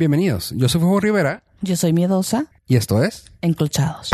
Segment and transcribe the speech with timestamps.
[0.00, 3.30] Bienvenidos, yo soy Fuego Rivera Yo soy miedosa, y esto es...
[3.42, 4.08] encolchados.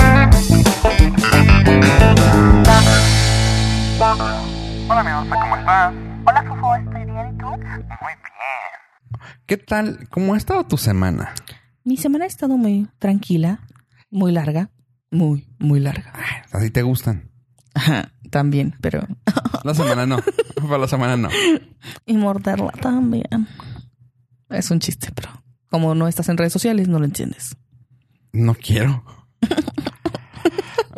[4.89, 5.95] Hola, mi Rosa, ¿cómo estás?
[6.27, 7.47] Hola, Fofo, estoy bien, ¿y tú?
[7.47, 7.87] Muy bien.
[9.47, 10.09] ¿Qué tal?
[10.11, 11.33] ¿Cómo ha estado tu semana?
[11.85, 13.61] Mi semana ha estado muy tranquila,
[14.11, 14.73] muy larga,
[15.13, 16.13] muy, muy larga.
[16.51, 17.31] Así te gustan.
[17.75, 19.07] Ajá, también, pero...
[19.63, 20.19] La semana no.
[20.63, 21.29] Para la semana no.
[22.07, 23.47] y morderla también.
[24.51, 25.46] Es un chiste, pero
[25.77, 27.57] como no estás en redes sociales, no lo entiendes.
[28.33, 29.05] No quiero.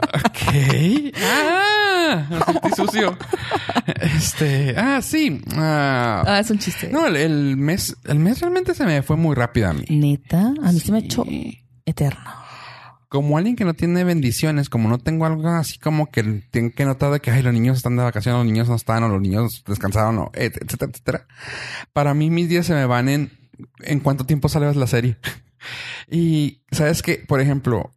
[0.02, 1.12] ok.
[1.22, 3.18] Ah, me sentí sucio.
[4.00, 4.74] Este.
[4.76, 5.40] Ah, sí.
[5.54, 6.88] Ah, Ah, es un chiste.
[6.90, 9.84] no, el, el mes, el mes realmente se me fue muy rápido a mí.
[9.88, 11.58] Neta, a mí se me ha hecho Sí.
[11.84, 12.30] eterno.
[13.08, 16.84] Como alguien que no tiene bendiciones, como no tengo algo así como que tengo que
[16.84, 19.20] notar de que ay, los niños están de vacaciones, los niños no están, o los
[19.22, 21.26] niños descansaron, o etcétera, etcétera.
[21.94, 23.32] Para mí mis días se me van en
[23.80, 25.18] en cuánto tiempo sale la serie.
[26.10, 27.90] y sabes que, por ejemplo,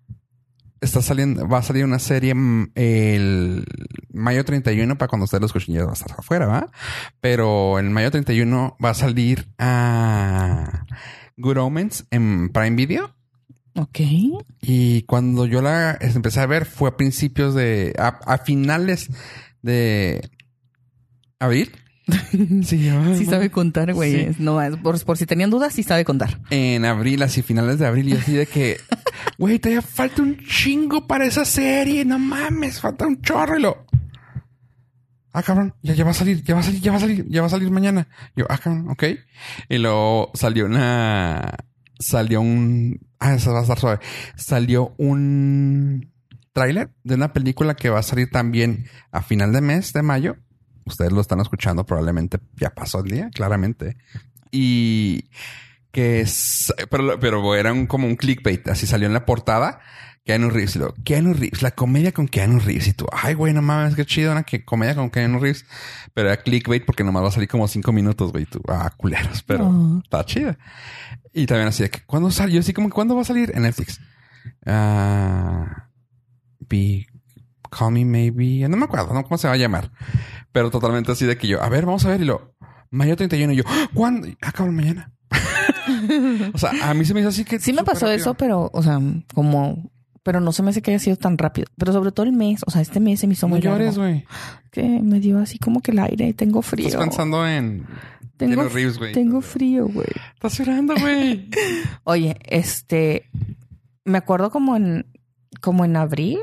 [0.82, 3.66] está saliendo, va a salir una serie mm, el
[4.12, 6.72] mayo 31 para cuando ustedes los escuchen ya va a estar afuera, ¿va?
[7.22, 10.86] Pero el mayo 31 va a salir a
[11.38, 13.16] Good Omens en Prime Video.
[13.76, 14.00] Ok.
[14.62, 19.10] Y cuando yo la empecé a ver fue a principios de, a, a finales
[19.62, 20.30] de
[21.40, 21.72] abril.
[22.64, 24.34] Sí, yo- Sí sabe contar, güey.
[24.34, 24.36] Sí.
[24.40, 26.40] No, por, por si tenían dudas, sí sabe contar.
[26.50, 28.78] En abril, así finales de abril, y así de que,
[29.38, 33.86] güey, todavía falta un chingo para esa serie, no mames, falta un chorro y lo.
[35.34, 37.26] Ah, cabrón, ya, ya va a salir, ya va a salir, ya va a salir,
[37.30, 38.08] ya va a salir mañana.
[38.36, 39.04] Yo, ah, cabrón, ok.
[39.70, 41.56] Y luego salió una,
[42.00, 44.00] salió un, ah, eso va a estar suave.
[44.36, 46.12] Salió un
[46.52, 50.36] tráiler de una película que va a salir también a final de mes de mayo.
[50.86, 53.98] Ustedes lo están escuchando, probablemente ya pasó el día, claramente.
[54.52, 55.26] Y
[55.92, 59.80] que es, pero, pero era un, como un clickbait, así salió en la portada.
[60.24, 62.88] Keanu Reeves, y luego, Keanu Reeves, la comedia con Keanu Reeves.
[62.88, 65.66] Y tú, ay, güey, no mames, qué chido, una que comedia con Keanu Reeves.
[66.14, 68.44] Pero era clickbait porque nomás va a salir como cinco minutos, güey.
[68.44, 70.00] y Tú, ah, culeros, pero Oh.
[70.04, 70.58] está chida.
[71.34, 72.60] Y también así de que, ¿cuándo salió?
[72.60, 74.00] Así como, ¿cuándo va a salir en Netflix?
[74.66, 75.90] Ah,
[76.70, 77.08] be,
[77.76, 79.24] call me maybe, no me acuerdo, ¿no?
[79.24, 79.92] ¿Cómo se va a llamar?
[80.52, 82.22] Pero totalmente así de que yo, a ver, vamos a ver.
[82.22, 82.54] Y lo,
[82.92, 83.54] mayo 31.
[83.54, 83.88] Y yo, "¡Ah!
[83.94, 84.28] ¿cuándo?
[84.42, 85.12] Ah, cabrón, mañana.
[86.54, 87.60] o sea, a mí se me hizo así que.
[87.60, 88.12] Sí me pasó rápido.
[88.18, 89.00] eso, pero, o sea,
[89.34, 89.90] como...
[90.24, 91.68] Pero no se me hace que haya sido tan rápido.
[91.78, 92.62] Pero sobre todo el mes.
[92.68, 94.02] O sea, este mes se me hizo No muy llores, largo.
[94.12, 94.26] güey.
[94.70, 96.86] Que me dio así como que el aire y tengo frío.
[96.88, 97.88] Estás pensando en
[98.38, 99.14] tengo, Reeves, güey.
[99.14, 100.08] tengo frío, güey.
[100.36, 101.50] Estás llorando, güey.
[102.04, 103.30] Oye, este...
[104.06, 105.08] Me acuerdo como en...
[105.60, 106.38] Como en abril.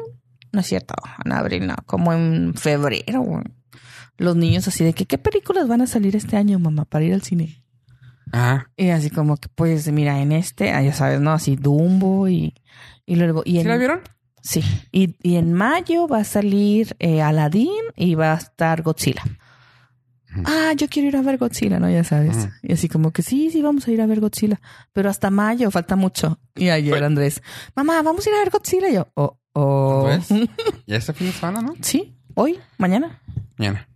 [0.53, 0.95] No es cierto.
[1.25, 1.77] En abril, no.
[1.87, 3.43] Como en febrero.
[4.17, 7.15] Los niños así de que, ¿qué películas van a salir este año, mamá, para ir
[7.15, 7.63] al cine?
[8.33, 11.33] ah, Y así como que, pues, mira, en este, ah, ya sabes, ¿no?
[11.33, 12.55] Así Dumbo y,
[13.07, 13.43] y luego...
[13.45, 14.01] Y ¿sí en, la vieron?
[14.43, 14.63] Sí.
[14.93, 19.23] Y, y en mayo va a salir eh, Aladdin y va a estar Godzilla.
[20.45, 21.91] Ah, yo quiero ir a ver Godzilla, ¿no?
[21.91, 22.49] Ya sabes.
[22.63, 24.61] Y así como que sí, sí, vamos a ir a ver Godzilla.
[24.93, 26.39] Pero hasta mayo falta mucho.
[26.55, 27.43] Y ayer Pues- Andrés,
[27.75, 28.89] mamá, vamos a ir a ver Godzilla.
[28.91, 30.03] Y yo, oh, oh.
[30.05, 30.29] Pues,
[30.87, 31.75] ya este fin de semana, ¿no?
[31.81, 33.21] Sí, hoy, mañana.
[33.57, 33.89] Mañana.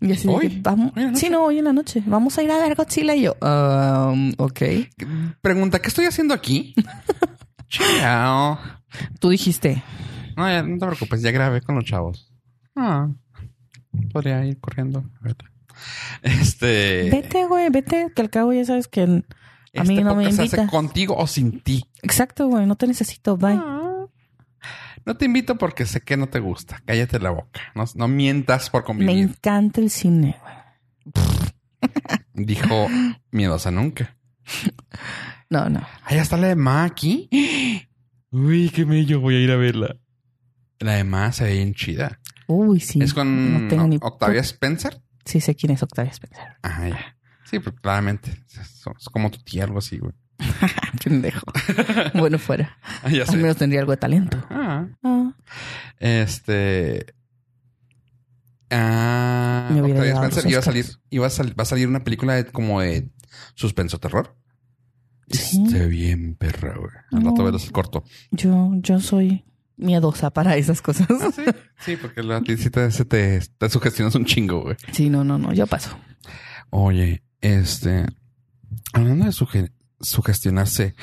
[0.00, 0.48] Y así ¿Hoy?
[0.48, 0.92] que vamos.
[0.96, 2.02] ¿Hoy Sí, no, hoy en la noche.
[2.06, 3.14] Vamos a ir a ver Godzilla.
[3.14, 4.62] Y yo, um, ok.
[5.42, 6.74] Pregunta, ¿qué estoy haciendo aquí?
[7.68, 8.58] Chao.
[9.18, 9.82] Tú dijiste,
[10.36, 12.32] No, ya, no te preocupes, ya grabé con los chavos.
[12.74, 13.08] Ah,
[14.12, 15.04] podría ir corriendo.
[15.22, 15.44] ahorita.
[16.22, 17.08] Este.
[17.10, 19.22] vete, güey, vete, que al cabo ya sabes que a mí
[19.74, 20.66] este no me podcast se hace invita.
[20.70, 21.84] contigo o sin ti.
[22.02, 23.58] Exacto, güey, no te necesito, bye.
[23.58, 23.79] Ah.
[25.06, 26.82] No te invito porque sé que no te gusta.
[26.84, 27.60] Cállate la boca.
[27.74, 29.18] No, no mientas por Me convivir.
[29.18, 30.54] encanta el cine, güey.
[32.34, 32.88] Dijo
[33.30, 34.16] miedosa nunca.
[35.52, 35.84] No, no.
[36.04, 37.28] Ahí está la de Ma aquí.
[38.30, 39.18] Uy, qué mello.
[39.18, 39.96] Voy a ir a verla.
[40.78, 42.20] La de Ma se ve bien chida.
[42.46, 43.02] Uy, sí.
[43.02, 45.02] es con No tengo ni Octavia Spencer.
[45.24, 46.44] Sí, sé quién es Octavia Spencer.
[46.62, 47.16] Ah, ya.
[47.44, 48.30] Sí, pues claramente.
[48.30, 48.58] Es,
[48.96, 50.12] es como tu tía, algo así, güey.
[51.04, 51.46] Pendejo.
[52.14, 52.76] bueno, fuera.
[53.02, 54.42] Ah, Al menos tendría algo de talento.
[54.50, 55.32] Ah, Ah,
[55.98, 57.06] este.
[58.70, 61.00] Ah, Me hubiera Octavia llevado Spencer los iba a salir, Oscars.
[61.10, 63.10] iba a sal- va a salir una película de, como de
[63.54, 64.36] suspenso terror.
[65.28, 65.62] Sí.
[65.88, 66.90] Bien perra, güey.
[67.12, 67.30] Al No.
[67.30, 68.04] rato verás el corto.
[68.30, 69.44] yo, yo soy
[69.76, 71.06] miedosa para esas cosas.
[71.10, 71.42] Ah, sí.
[71.80, 74.76] Sí, porque la ti sí te, se te, te sugestionas un chingo, güey.
[74.92, 75.54] Sí, no, no, no.
[75.54, 75.96] Yo paso.
[76.68, 78.04] Oye, este.
[78.92, 80.94] Hablando de suge- sugestionarse,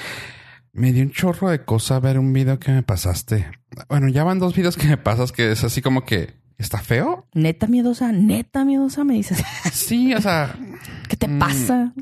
[0.74, 3.50] me dio un chorro de cosa ver un video que me pasaste.
[3.90, 7.28] Bueno, ya van dos videos que me pasas que es así como que está feo.
[7.34, 9.44] Neta miedosa, neta miedosa, me dices.
[9.72, 10.56] Sí, o sea,
[11.10, 11.40] ¿Qué te Mm.
[11.40, 11.94] pasa?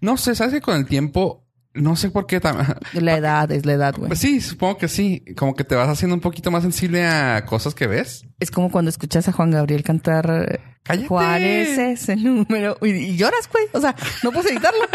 [0.00, 1.44] No sé, sabes que con el tiempo,
[1.74, 2.40] no sé por qué
[2.94, 4.08] La edad es la edad, güey.
[4.08, 5.24] Pues sí, supongo que sí.
[5.36, 8.24] Como que te vas haciendo un poquito más sensible a cosas que ves.
[8.40, 11.08] Es como cuando escuchas a Juan Gabriel cantar ¡Cállate!
[11.08, 13.66] Juárez es el número y, y lloras, güey.
[13.72, 14.80] O sea, no puedes evitarlo.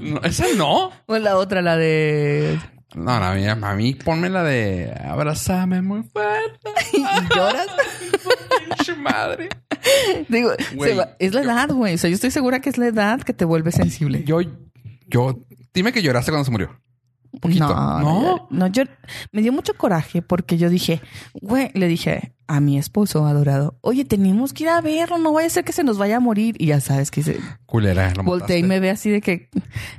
[0.00, 0.90] No, esa no.
[1.06, 2.58] o la otra, la de
[2.94, 6.68] No, no, a mí, a mí ponme la de abrázame muy fuerte.
[6.92, 7.02] y
[7.34, 7.66] lloras.
[8.98, 9.48] Madre.
[10.28, 10.50] Digo,
[10.98, 11.94] va- es la edad, güey.
[11.94, 14.24] O sea, yo estoy segura que es la edad que te vuelve sensible.
[14.24, 14.40] Yo,
[15.08, 15.40] yo,
[15.72, 16.70] dime que lloraste cuando se murió.
[17.34, 17.66] Un poquito.
[17.66, 18.84] No, no, no, yo
[19.32, 21.00] me dio mucho coraje porque yo dije,
[21.34, 25.48] güey, le dije a mi esposo adorado, oye, tenemos que ir a verlo, no vaya
[25.48, 26.54] a ser que se nos vaya a morir.
[26.60, 29.50] Y ya sabes que se Culera, lo volteé y me ve así de que.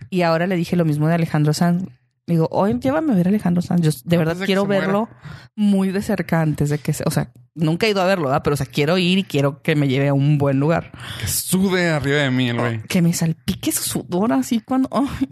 [0.10, 1.84] Y ahora le dije lo mismo de Alejandro Sanz.
[2.26, 3.82] Digo, oye, llévame a ver a Alejandro Sanz.
[3.82, 4.82] Yo de verdad quiero muera.
[4.82, 5.10] verlo
[5.56, 7.04] muy de cerca antes de que se.
[7.06, 8.42] O sea, nunca he ido a verlo, ¿verdad?
[8.44, 10.92] Pero o sea, quiero ir y quiero que me lleve a un buen lugar.
[11.20, 12.82] Que sude arriba de mí el güey.
[12.84, 14.90] Que me salpique su sudor así cuando.
[14.92, 15.28] ay,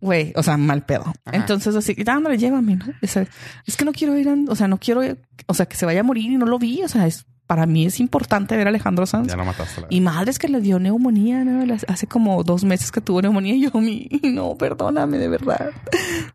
[0.00, 1.02] Güey, o sea, mal pedo.
[1.24, 1.36] Ajá.
[1.36, 2.86] Entonces, así, dándole, llévame, ¿no?
[3.02, 3.24] O sea,
[3.66, 5.02] es que no quiero ir, a- o sea, no quiero,
[5.46, 6.82] o sea, que se vaya a morir y no lo vi.
[6.82, 9.28] O sea, es, para mí es importante ver a Alejandro Sanz.
[9.28, 9.82] Ya lo mataste.
[9.90, 11.72] Y madre es que le dio neumonía, ¿no?
[11.86, 15.70] Hace como dos meses que tuvo neumonía y yo, mi, no, perdóname, de verdad.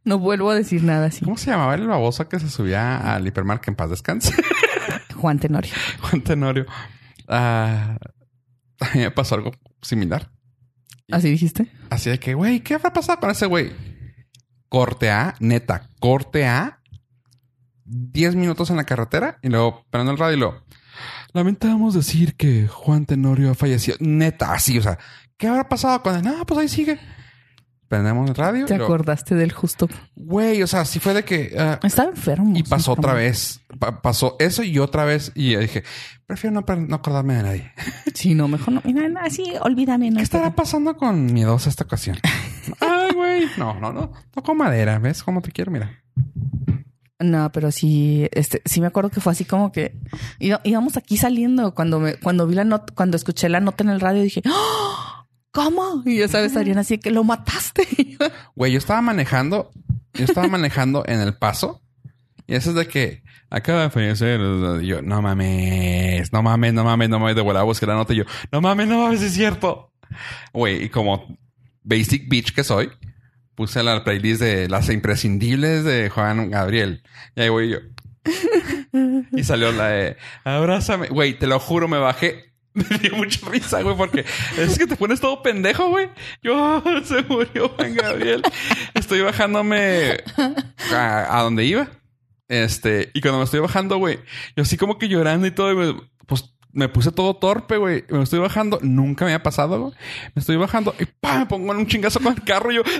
[0.06, 1.26] No vuelvo a decir nada así.
[1.26, 4.32] ¿Cómo se llamaba el baboso que se subía al hipermar que en paz descanse?
[5.18, 5.74] Juan Tenorio.
[6.02, 6.66] Juan Tenorio.
[7.28, 7.98] Ah,
[8.80, 10.32] a mí me pasó algo similar.
[11.12, 11.72] ¿Así dijiste?
[11.90, 13.72] Así de que, güey, ¿qué habrá pasado con ese güey?
[14.70, 16.82] Corte A, neta, corte A.
[17.86, 20.66] 10 minutos en la carretera y luego prendo el radio y lo.
[21.32, 23.96] Lamentamos decir que Juan Tenorio ha fallecido.
[24.02, 25.00] Neta, así, o sea,
[25.38, 26.24] ¿qué habrá pasado con él?
[26.24, 27.00] No, pues ahí sigue.
[27.88, 28.66] Prendemos el radio.
[28.66, 29.88] ¿Te acordaste del justo?
[30.16, 31.56] Güey, o sea, sí fue de que.
[31.58, 32.52] ah, Estaba enfermo.
[32.58, 33.62] y pasó otra vez.
[33.80, 35.32] Pa- pasó eso y otra vez.
[35.36, 35.84] Y dije,
[36.26, 37.72] prefiero no, no acordarme de nadie.
[38.14, 38.82] Sí, no, mejor no.
[38.84, 40.10] Mira, no, sí, olvídame.
[40.10, 42.18] No ¿Qué estará pasando con miedosa esta ocasión?
[42.82, 43.46] Ay, güey.
[43.58, 44.12] No, no, no.
[44.32, 44.98] Toco madera.
[45.00, 45.72] ¿Ves cómo te quiero?
[45.72, 46.04] Mira.
[47.20, 49.98] No, pero sí, este, sí me acuerdo que fue así como que
[50.40, 54.00] íbamos aquí saliendo cuando me, cuando vi la nota, cuando escuché la nota en el
[54.00, 55.17] radio dije, ¡Ah!
[55.52, 56.04] ¿Cómo?
[56.06, 57.88] Y ya sabes, Ariana, así que lo mataste.
[58.56, 59.72] Güey, yo estaba manejando.
[60.14, 61.82] Yo estaba manejando en el paso.
[62.48, 64.40] Y eso es de que acaba de fallecer.
[64.82, 67.36] Y yo, no mames, no mames, no mames, no mames.
[67.36, 69.92] De volada busqué la nota y yo, no mames, no mames, es cierto.
[70.54, 71.38] Güey, y como
[71.84, 72.90] basic bitch que soy,
[73.56, 77.04] puse la playlist de las imprescindibles de Juan Gabriel.
[77.36, 77.78] Y ahí voy yo.
[79.32, 81.10] Y salió la de abrázame.
[81.10, 82.54] Güey, te lo juro, me bajé.
[82.90, 84.24] Me dio mucha risa, güey, porque
[84.58, 86.10] es que te pones todo pendejo, güey.
[86.44, 88.42] Yo se murió Juan Gabriel.
[88.94, 90.18] Estoy bajándome
[90.94, 91.88] a, a donde iba.
[92.50, 94.20] Este, y cuando me estoy bajando, güey,
[94.56, 98.06] yo así como que llorando y todo, y me- pues me puse todo torpe, güey.
[98.10, 99.94] Me estoy bajando, nunca me ha pasado, güey.
[100.36, 102.84] Me estoy bajando y pa, me pongo en un chingazo con el carro y yo.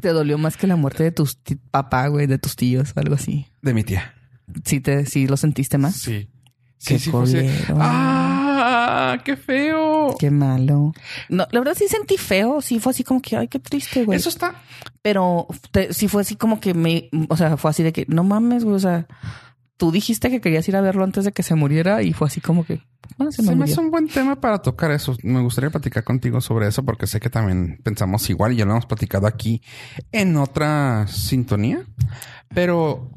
[0.00, 1.38] Te dolió más que la muerte de tus
[1.70, 3.46] papá, güey, de tus tíos o algo así.
[3.62, 4.14] De mi tía.
[4.64, 5.96] Sí, te, sí lo sentiste más.
[5.96, 6.28] Sí.
[6.84, 7.10] Qué Sí.
[7.78, 9.18] ¡Ah!
[9.24, 10.16] ¡Qué feo!
[10.18, 10.92] Qué malo.
[11.28, 12.60] No, la verdad sí sentí feo.
[12.60, 14.16] Sí fue así como que, ay, qué triste, güey.
[14.18, 14.54] Eso está.
[15.02, 18.24] Pero te- sí fue así como que me, o sea, fue así de que, no
[18.24, 19.06] mames, güey, o sea,
[19.76, 22.40] tú dijiste que querías ir a verlo antes de que se muriera y fue así
[22.40, 22.80] como que,
[23.18, 23.72] ah, se Se me me murió.
[23.74, 25.16] hace un buen tema para tocar eso.
[25.22, 28.72] Me gustaría platicar contigo sobre eso porque sé que también pensamos igual y ya lo
[28.72, 29.60] hemos platicado aquí
[30.12, 31.82] en otra sintonía.
[32.54, 33.10] Pero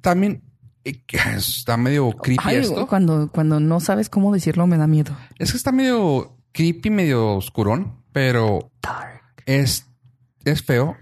[0.00, 0.42] también
[0.84, 2.86] está medio creepy Ay, esto.
[2.86, 5.16] cuando, cuando no sabes cómo decirlo me da miedo.
[5.38, 8.70] Es que está medio creepy, medio oscurón, pero
[9.46, 9.86] es,
[10.44, 10.96] es feo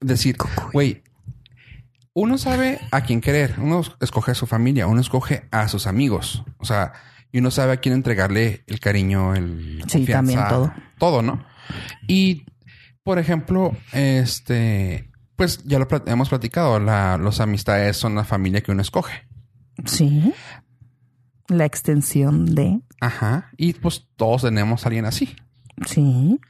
[0.00, 0.36] decir,
[0.72, 1.02] güey,
[2.14, 6.44] uno sabe a quién querer, uno escoge a su familia, uno escoge a sus amigos,
[6.58, 6.92] o sea,
[7.32, 10.72] y uno sabe a quién entregarle el cariño, el Sí, confianza, también todo.
[10.98, 11.44] todo, ¿no?
[12.06, 12.44] Y
[13.02, 18.72] por ejemplo, este, pues ya lo hemos platicado, la, los amistades son la familia que
[18.72, 19.26] uno escoge.
[19.84, 20.32] Sí.
[21.48, 23.50] La extensión de, Ajá.
[23.56, 25.36] Y pues todos tenemos a alguien así.
[25.86, 26.40] sí.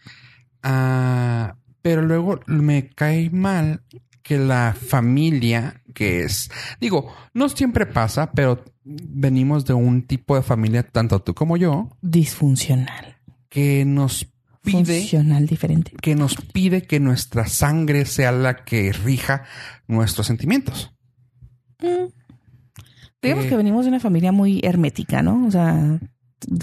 [0.62, 3.82] Ah, pero luego me cae mal
[4.22, 6.50] que la familia que es,
[6.80, 11.96] digo, no siempre pasa, pero venimos de un tipo de familia, tanto tú como yo,
[12.02, 13.16] Disfuncional.
[13.48, 14.26] que nos
[14.66, 15.92] pide, Funcional diferente.
[16.02, 19.44] que nos pide que nuestra sangre sea la que rija
[19.88, 20.92] nuestros sentimientos.
[21.80, 22.06] Mm.
[23.22, 23.48] Digamos Eh.
[23.48, 25.46] que venimos de una familia muy hermética, ¿no?
[25.46, 25.98] O sea,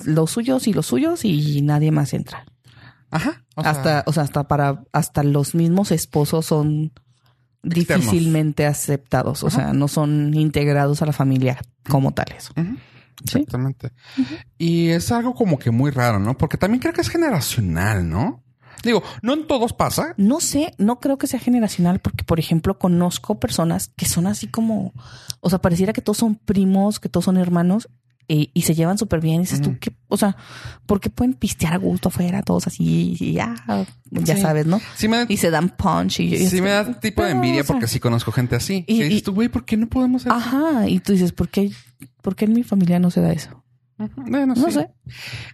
[0.05, 2.45] los suyos y los suyos y nadie más entra.
[3.09, 3.43] Ajá.
[3.55, 6.91] o sea, hasta, o sea, hasta para, hasta los mismos esposos son
[7.63, 8.05] Externos.
[8.05, 9.43] difícilmente aceptados.
[9.43, 9.55] O Ajá.
[9.57, 12.49] sea, no son integrados a la familia como tales.
[13.25, 13.39] Sí.
[13.39, 13.91] Exactamente.
[14.57, 16.37] Y es algo como que muy raro, ¿no?
[16.37, 18.43] Porque también creo que es generacional, ¿no?
[18.83, 20.13] Digo, no en todos pasa.
[20.17, 24.47] No sé, no creo que sea generacional porque, por ejemplo, conozco personas que son así
[24.47, 24.93] como,
[25.39, 27.89] o sea, pareciera que todos son primos, que todos son hermanos
[28.27, 29.35] eh, y se llevan súper bien.
[29.35, 30.35] Y dices tú, que, o sea,
[30.85, 33.17] ¿por qué pueden pistear a gusto afuera todos así?
[33.19, 33.55] Y ya,
[34.11, 34.41] ya Sí.
[34.41, 34.79] sabes, ¿no?
[34.95, 37.39] Sí me da, Y se dan punch y, y sí me da tipo de pero,
[37.39, 38.85] envidia o sea, porque sí conozco gente así.
[38.87, 40.57] y- Y, dices y- tú, güey, ¿por qué no podemos hacer eso?
[40.57, 41.71] Ajá, y tú dices, ¿por qué,
[42.21, 43.63] ¿por qué en mi familia no se da eso?
[44.15, 44.71] Bueno, No sí.
[44.71, 44.89] sé.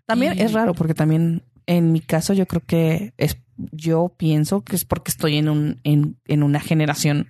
[0.05, 4.61] También Y- es raro porque también en mi caso yo creo que es, yo pienso
[4.63, 7.27] que es porque estoy en un, en, en una generación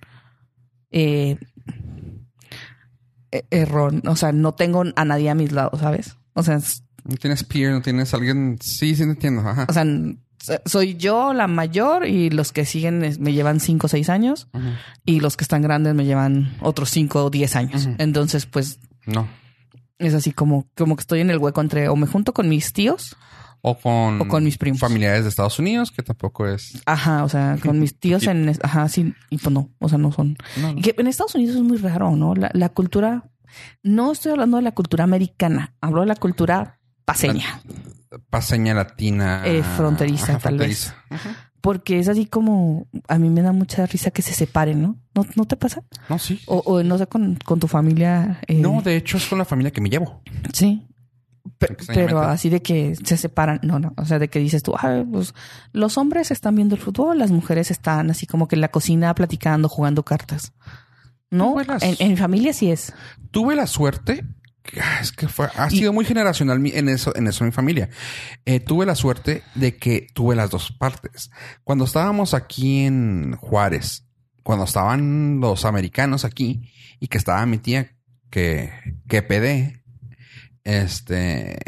[0.92, 1.36] eh,
[3.50, 6.16] error, o sea, no tengo a nadie a mis lados, ¿sabes?
[6.34, 8.58] O sea, es- No tienes peer, no tienes alguien.
[8.60, 9.40] Sí, sí, entiendo.
[9.48, 9.66] Ajá.
[9.68, 9.84] o sea,
[10.64, 14.48] soy yo la mayor y los que siguen me llevan cinco o seis años
[15.04, 17.86] y los que están grandes me llevan otros cinco o diez años.
[17.86, 17.94] Ujú.
[17.98, 19.28] Entonces, pues No.
[19.98, 22.72] es así como, como que estoy en el hueco entre o me junto con mis
[22.72, 23.16] tíos
[23.62, 24.80] O con, O con mis primos.
[24.80, 26.80] familiares de Estados Unidos, que tampoco es.
[26.86, 28.50] Ajá, o sea, con mis tíos en...
[28.62, 30.36] Ajá, sí, y pues no, o sea, no son...
[30.56, 32.34] No, Y que en Estados Unidos es muy raro, ¿no?
[32.34, 33.24] La, la cultura...
[33.82, 37.60] No estoy hablando de la cultura americana, hablo de la cultura paseña,
[38.30, 39.42] Paseña latina.
[39.44, 40.94] Eh, fronteriza, tal fronteriza.
[41.60, 42.86] porque es así como...
[43.08, 44.96] A mí me da mucha risa que se separen, ¿no?
[45.14, 45.82] ¿No, no te pasa?
[46.08, 46.40] No, sí.
[46.46, 48.40] O, o no sé, con, con tu familia...
[48.46, 50.22] eh, No, de hecho es con la familia que me llevo.
[50.52, 50.86] Sí.
[51.86, 55.04] Pero así de que se separan, no, no, o sea, de que dices tú, "Ay,
[55.10, 55.34] pues
[55.72, 59.14] los hombres están viendo el fútbol, las mujeres están así como que en la cocina
[59.14, 60.52] platicando, jugando cartas.
[61.30, 61.82] No, Buenas.
[61.82, 62.92] en, en mi familia sí es.
[63.30, 64.24] Tuve la suerte.
[64.82, 67.88] ah, Es que fue, ha sido muy generacional en eso, en eso mi familia.
[68.44, 71.30] Eh, tuve la suerte de que tuve las dos partes.
[71.62, 74.06] Cuando estábamos aquí en Juárez,
[74.42, 77.92] cuando estaban los americanos aquí y que estaba mi tía
[78.30, 78.72] que,
[79.08, 79.79] que pedé,
[80.64, 81.58] este,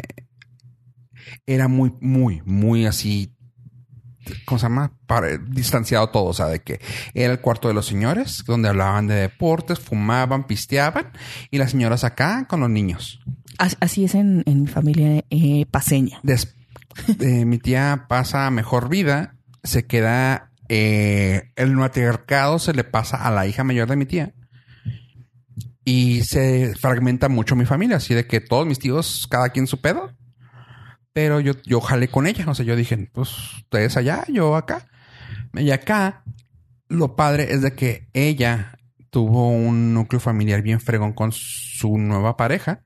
[1.45, 3.33] era muy, muy, muy así,
[4.45, 4.93] ¿cómo se llama?
[5.05, 6.79] Para- distanciado todo, o sea, de que
[7.13, 11.11] era el cuarto de los señores, donde hablaban de deportes, fumaban, pisteaban,
[11.51, 13.19] y las señoras acá con los niños.
[13.57, 16.19] As- Así es en, en mi familia eh, paseña.
[17.19, 23.31] Eh, mi tía pasa mejor vida, se queda, eh, el matriarcado se le pasa a
[23.31, 24.33] la hija mayor de mi tía.
[25.85, 29.81] Y se fragmenta mucho mi familia, así de que todos mis tíos, cada quien su
[29.81, 30.15] pedo.
[31.11, 34.87] Pero yo, yo jalé con ella, o sea, yo dije, pues ustedes allá, yo acá.
[35.53, 36.23] Y acá,
[36.87, 42.35] lo padre es de que ella tuvo un núcleo familiar bien fregón con su nueva
[42.35, 42.83] pareja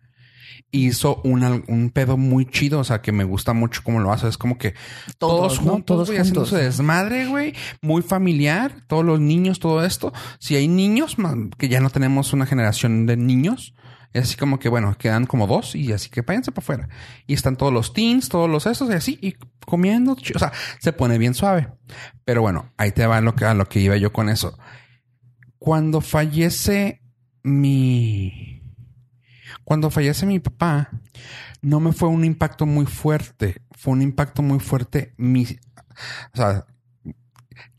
[0.72, 4.28] hizo una- un pedo muy chido, o sea, que me gusta mucho cómo lo hace.
[4.28, 4.74] Es como que
[5.18, 5.72] todos, Todos, ¿no?
[5.74, 6.58] juntos, Todos güey, haciendo juntos.
[6.60, 10.14] su desmadre, güey, muy familiar, todos los niños, todo esto.
[10.40, 11.16] Si hay niños,
[11.58, 13.74] que ya no tenemos una generación de niños,
[14.14, 16.90] es así como que, bueno, quedan como dos y así que váyanse para afuera.
[17.28, 19.36] Y están todos los teens, todos los estos y así, y
[19.66, 21.68] comiendo, o sea, se pone bien suave.
[22.26, 24.58] Pero bueno, ahí te va lo que, a lo que iba yo con eso.
[25.60, 27.02] Cuando fallece
[27.44, 28.57] mi...
[29.68, 30.92] Cuando fallece mi papá,
[31.62, 33.64] no me fue un impacto muy fuerte.
[33.72, 35.14] Fue un impacto muy fuerte.
[35.18, 36.66] Mi, o sea,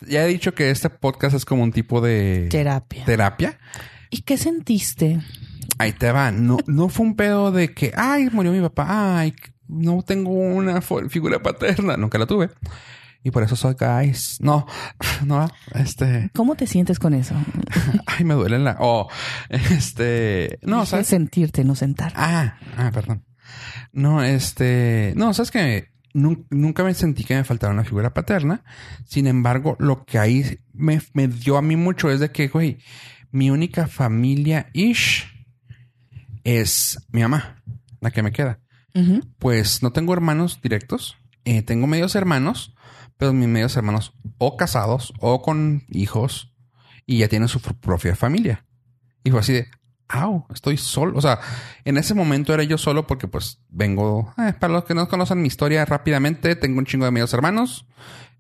[0.07, 3.07] ya he dicho que este podcast es como un tipo de Terapia.
[3.07, 3.59] terapia.
[4.11, 5.23] ¿Y qué sentiste?
[5.79, 6.31] Ahí te va.
[6.31, 9.21] No, no fue un pedo de que, ay, murió mi papá.
[9.21, 9.35] Ay,
[9.67, 11.97] no tengo una figura paterna.
[11.97, 12.51] Nunca la tuve.
[13.23, 14.39] Y por eso soy guys.
[14.41, 14.67] No,
[15.25, 17.35] no, este, ¿Cómo te sientes con eso?
[18.07, 19.09] ay, me duele la, oh,
[19.49, 21.09] este, no, ¿sabes?
[21.09, 22.13] sentirte, no sentar.
[22.17, 23.25] Ah, ah, perdón.
[23.93, 28.65] No, este, no, sabes que nunca me sentí que me faltara una figura paterna.
[29.05, 32.79] Sin embargo, lo que ahí me, me dio a mí mucho es de que, güey,
[33.31, 35.27] mi única familia ish
[36.45, 37.63] es mi mamá,
[38.01, 38.61] la que me queda.
[39.39, 41.17] Pues no tengo hermanos directos.
[41.45, 42.75] Eh, tengo medios hermanos,
[43.19, 46.55] pero mis medios hermanos o casados o con hijos
[47.05, 48.65] y ya tienen su pr- propia familia.
[49.25, 49.67] Y fue así de,
[50.09, 51.19] au, estoy solo.
[51.19, 51.41] O sea,
[51.85, 55.43] en ese momento era yo solo porque pues vengo, eh, para los que no conocen
[55.43, 57.87] mi historia rápidamente, tengo un chingo de medios hermanos,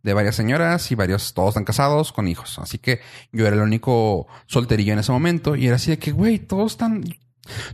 [0.03, 2.59] de varias señoras y varios, todos están casados con hijos.
[2.61, 3.01] Así que
[3.33, 6.73] yo era el único solterillo en ese momento y era así de que, güey, todos
[6.73, 7.05] están,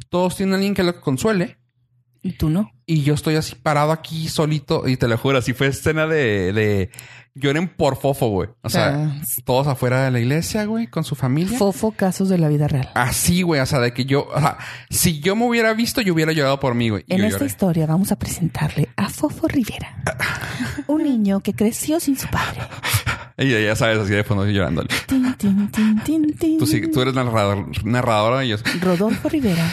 [0.09, 1.59] todos tienen alguien que lo consuele.
[2.23, 2.73] ¿Y tú no?
[2.87, 4.87] Y yo estoy así parado aquí solito.
[4.89, 6.91] Y te lo juro, así fue escena de, de
[7.35, 8.51] lloren por fofo, güey.
[8.63, 9.21] O sea, Ah.
[9.45, 11.57] todos afuera de la iglesia, güey, con su familia.
[11.59, 12.91] Fofo casos de la vida real.
[12.95, 13.61] Así, güey.
[13.61, 14.59] O sea, de que yo, o sea,
[14.91, 17.05] si yo me hubiera visto, yo hubiera llorado por mí, güey.
[17.09, 17.47] En esta lloré.
[17.47, 19.97] historia vamos a presentarle a Fofo Rivera,
[20.87, 22.61] un niño que creció sin su padre.
[23.37, 24.89] Y ya, sabes, así de fondo llorándole.
[25.07, 25.69] Tin, tin,
[26.35, 26.59] tin.
[26.59, 28.57] Tú, sí- tú eres narrador, narradora y yo.
[28.81, 29.67] Rodolfo Rivera,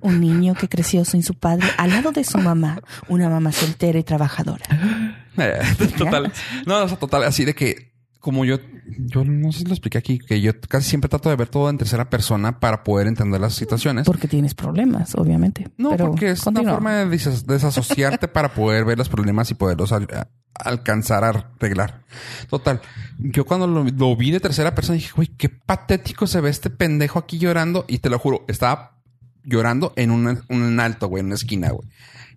[0.00, 3.98] un niño que creció sin su padre al lado de su mamá, una mamá soltera
[3.98, 4.64] y trabajadora.
[5.36, 5.58] Eh,
[5.98, 6.32] total.
[6.64, 7.24] No, o sea, total.
[7.24, 8.58] Así de que, como yo,
[8.98, 11.70] yo no sé si lo expliqué aquí, que yo casi siempre trato de ver todo
[11.70, 14.04] en tercera persona para poder entender las situaciones.
[14.06, 15.68] Porque tienes problemas, obviamente.
[15.76, 16.62] No, Pero porque es continúa.
[16.64, 20.08] una forma de des- desasociarte para poder ver los problemas y poderlos al-
[20.54, 22.02] alcanzar a arreglar.
[22.48, 22.80] Total.
[23.18, 26.70] Yo cuando lo, lo vi de tercera persona dije, güey, qué patético se ve este
[26.70, 27.84] pendejo aquí llorando.
[27.88, 28.98] Y te lo juro, estaba
[29.44, 31.88] llorando en un, un alto, güey, en una esquina, güey.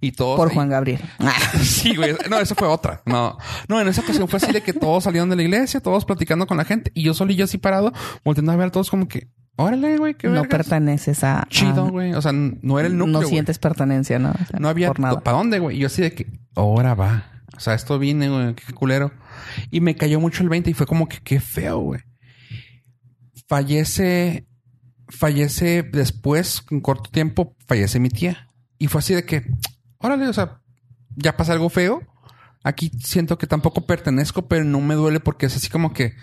[0.02, 1.02] Y todos Por Juan Gabriel.
[1.62, 2.16] Sí, güey.
[2.30, 3.02] No, esa fue otra.
[3.06, 3.38] No,
[3.68, 6.48] no, en esa ocasión fue así de que todos salieron de la iglesia, todos platicando
[6.48, 7.92] con la gente y yo solillo así parado,
[8.24, 9.28] volteando a ver a todos como que,
[9.58, 10.50] órale, güey, qué no vergas.
[10.50, 11.46] perteneces a...
[11.50, 12.14] Chido, güey.
[12.14, 13.22] O sea, no era el núcleo.
[13.22, 14.32] no sientes pertenencia, ¿no?
[14.32, 15.78] O sea, No había para dónde, güey.
[15.78, 17.44] Y yo así de que ahora va.
[17.56, 19.12] O sea, esto viene, güey, qué culero.
[19.70, 22.02] Y me cayó mucho el 20 y fue como que qué feo, güey.
[23.48, 24.48] Fallece,
[25.08, 28.50] fallece después, en corto tiempo, fallece mi tía.
[28.78, 29.44] Y fue así de que,
[30.00, 30.62] órale, o sea,
[31.16, 32.02] ya pasa algo feo.
[32.64, 36.16] Aquí siento que tampoco pertenezco, pero no me duele porque es así como que,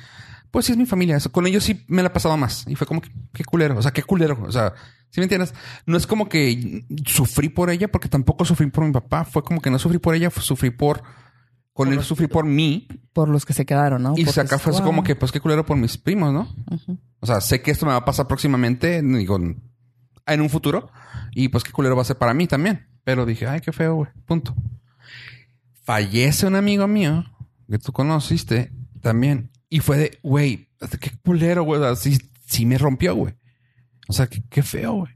[0.50, 1.16] pues sí es mi familia.
[1.16, 2.64] Eso, con ellos sí me la he pasado más.
[2.68, 3.78] Y fue como que, qué culero.
[3.78, 4.38] O sea, qué culero.
[4.46, 4.74] O sea,
[5.10, 5.54] ¿sí me entiendes?
[5.86, 9.24] No es como que sufrí por ella porque tampoco sufrí por mi papá.
[9.24, 11.02] Fue como que no sufrí por ella, sufrí por...
[11.72, 12.88] Con él sufrí por mí.
[13.12, 14.14] Por los que se quedaron, ¿no?
[14.16, 14.82] Y acá es- fue wow.
[14.82, 16.48] como que, pues qué culero por mis primos, ¿no?
[17.20, 20.90] O sea, sé que esto me va a pasar próximamente, digo, en un futuro.
[21.32, 22.86] Y pues qué culero va a ser para mí también.
[23.06, 24.10] Pero dije, ay, qué feo, güey.
[24.24, 24.52] Punto.
[25.84, 27.24] Fallece un amigo mío
[27.70, 29.52] que tú conociste también.
[29.68, 30.70] Y fue de, güey,
[31.00, 31.80] qué culero, güey.
[31.80, 33.34] O sí, sí me rompió, güey.
[34.08, 35.12] O sea, qué, qué feo, güey.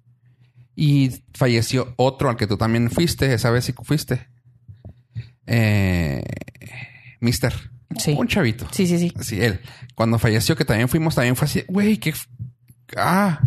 [0.76, 4.28] Y falleció otro al que tú también fuiste, esa vez sí fuiste.
[5.46, 6.22] Eh,
[7.18, 7.52] Mister.
[7.98, 8.14] Sí.
[8.16, 8.68] Un chavito.
[8.70, 9.12] Sí, sí, sí.
[9.20, 9.58] Sí, él.
[9.96, 12.14] Cuando falleció, que también fuimos, también fue así, güey, qué.
[12.96, 13.40] Ah,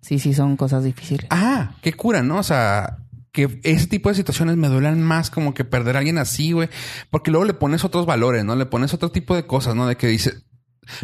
[0.00, 1.26] Sí, sí, son cosas difíciles.
[1.30, 2.38] ah, qué cura, ¿no?
[2.38, 2.98] O sea,
[3.34, 6.70] que ese tipo de situaciones me duelen más como que perder a alguien así, güey.
[7.10, 8.56] Porque luego le pones otros valores, ¿no?
[8.56, 9.86] Le pones otro tipo de cosas, ¿no?
[9.86, 10.32] De que dice.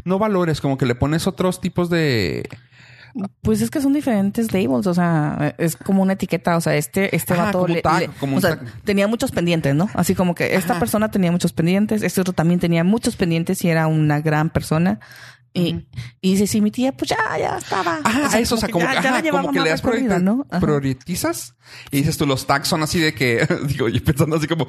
[0.05, 2.49] No valores, como que le pones otros tipos de.
[3.43, 7.15] Pues es que son diferentes labels, o sea, es como una etiqueta, o sea, este,
[7.17, 8.83] este Ajá, vato como le- tag, le- como o sea, tag.
[8.85, 9.91] tenía muchos pendientes, ¿no?
[9.95, 10.81] Así como que esta Ajá.
[10.81, 15.01] persona tenía muchos pendientes, este otro también tenía muchos pendientes y era una gran persona.
[15.53, 15.85] Y,
[16.21, 17.99] y dice, sí, mi tía, pues ya, ya estaba.
[18.05, 20.19] Ajá, O sea, eso, o sea, como, que, ya ajá, como que le das recorrida,
[20.19, 20.47] priori- ¿no?
[20.49, 20.61] Ajá.
[20.61, 21.55] prioritizas
[21.91, 24.69] y dices tú, los tags son así de que, digo, yo pensando así como,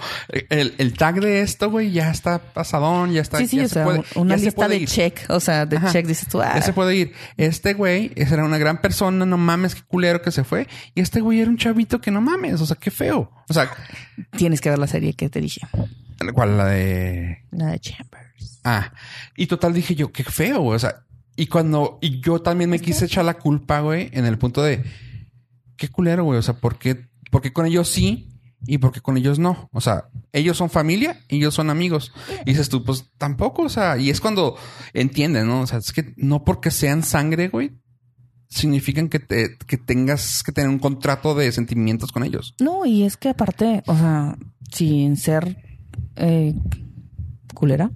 [0.50, 3.38] el, el tag de esto, güey, ya está pasadón, ya está.
[3.38, 4.90] Sí, sí, ya o se sea, puede- una ya se lista puede de ir.
[4.90, 5.92] check, o sea, de Ajá.
[5.92, 7.14] check, dices tú, ah, Ya se puede ir.
[7.38, 10.68] Este güey, era una gran persona, no mames, qué culero que se fue.
[10.96, 13.32] Y este güey era un chavito que no mames, o sea, qué feo.
[13.50, 13.70] O sea,
[14.36, 15.62] tienes que ver la serie que te dije,
[16.34, 16.58] ¿cuál?
[16.58, 17.44] La de.
[17.52, 18.21] la de Chambers.
[18.64, 18.94] Ah,
[19.36, 20.76] y total dije yo, qué feo, güey.
[20.76, 21.04] O sea,
[21.36, 24.84] y cuando, y yo también me quise echar la culpa, güey, en el punto de,
[25.78, 26.38] qué culero, güey.
[26.38, 28.30] O sea, ¿por qué, por qué con ellos sí
[28.68, 29.70] y por qué con ellos no?
[29.74, 32.14] O sea, ellos son familia y ellos son amigos.
[32.46, 34.58] Y dices tú, pues tampoco, o sea, y es cuando
[34.94, 35.62] entienden, ¿no?
[35.62, 37.72] O sea, es que no porque sean sangre, güey,
[38.48, 42.54] significan que, te, que tengas que tener un contrato de sentimientos con ellos.
[42.60, 44.38] No, y es que aparte, o sea,
[44.72, 45.58] sin ser
[46.18, 46.54] eh,
[47.56, 47.92] culera,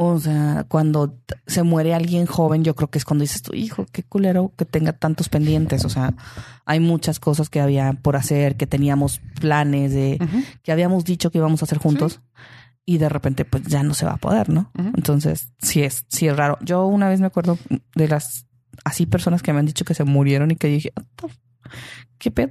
[0.00, 3.84] o sea, cuando se muere alguien joven, yo creo que es cuando dices tu hijo,
[3.90, 5.84] qué culero que tenga tantos pendientes.
[5.84, 6.14] O sea,
[6.66, 10.18] hay muchas cosas que había por hacer, que teníamos planes de,
[10.62, 12.20] que habíamos dicho que íbamos a hacer juntos.
[12.86, 14.70] Y de repente, pues ya no se va a poder, ¿no?
[14.94, 16.58] Entonces, sí es, sí es raro.
[16.62, 17.58] Yo una vez me acuerdo
[17.96, 18.46] de las
[18.84, 21.38] así personas que me han dicho que se murieron y que dije, "What the f-
[22.18, 22.50] ¿qué pedo?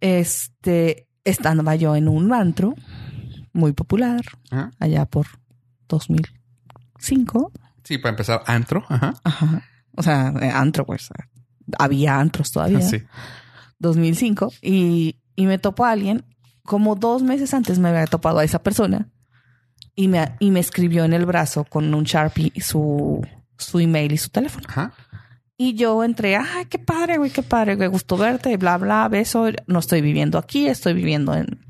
[0.00, 2.74] Este, estaba yo en un antro
[3.52, 4.20] muy popular
[4.78, 5.26] allá por
[5.88, 7.52] 2005.
[7.84, 8.84] Sí, para empezar, antro.
[8.88, 9.14] Ajá.
[9.24, 9.62] Ajá.
[9.96, 11.08] O sea, eh, antro, pues.
[11.78, 12.80] Había antros todavía.
[12.80, 13.02] Sí.
[13.78, 14.52] 2005.
[14.62, 16.24] Y, y me topó a alguien.
[16.62, 19.08] Como dos meses antes me había topado a esa persona.
[19.94, 24.18] Y me, y me escribió en el brazo con un Sharpie su, su email y
[24.18, 24.66] su teléfono.
[24.68, 24.92] Ajá.
[25.56, 29.48] Y yo entré, ay, qué padre, güey, qué padre, qué gusto verte, bla, bla, beso.
[29.66, 31.67] No estoy viviendo aquí, estoy viviendo en,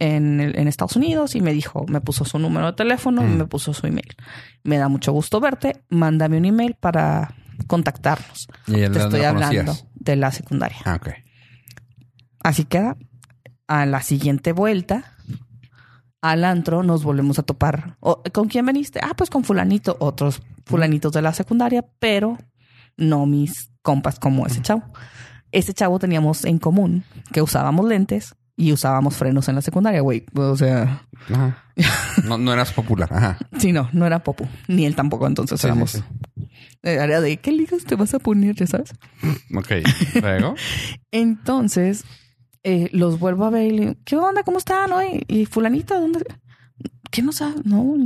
[0.00, 1.36] en, el- en Estados Unidos.
[1.36, 3.36] Y me dijo, me puso su número de teléfono y Mm.
[3.38, 4.16] me puso su email.
[4.64, 7.34] Me da mucho gusto verte, mándame un email para
[7.68, 8.48] contactarnos.
[8.66, 9.86] Y Te estoy hablando conocías.
[9.94, 10.78] de la secundaria.
[10.84, 10.98] Ah.
[12.42, 12.96] Así queda.
[13.68, 15.14] A la siguiente vuelta,
[16.22, 17.96] al antro, nos volvemos a topar.
[18.32, 18.98] ¿Con quién veniste?
[19.02, 19.96] Ah, pues con fulanito.
[20.00, 22.36] Otros fulanitos de la secundaria, pero
[22.96, 24.82] no mis compas como ese chavo.
[25.52, 30.24] Ese chavo teníamos en común que usábamos lentes y usábamos frenos en la secundaria, güey.
[30.34, 31.64] O sea, Ajá.
[32.24, 33.08] No, no eras popular.
[33.10, 33.38] Ajá.
[33.58, 34.46] sí, no, no era Popu.
[34.68, 36.02] Ni él tampoco, entonces Sí, éramos sí,
[36.82, 38.92] Eh, Área de qué ligas te vas a poner, ya sabes.
[39.56, 39.70] Ok.
[40.20, 40.54] Luego.
[41.10, 42.04] Entonces,
[42.62, 44.42] eh, los vuelvo a ver y le digo, ¿qué onda?
[44.42, 45.24] ¿Cómo están hoy?
[45.28, 46.20] Y fulanita, ¿dónde?
[47.10, 47.62] ¿Qué no sabe?
[47.64, 47.96] No,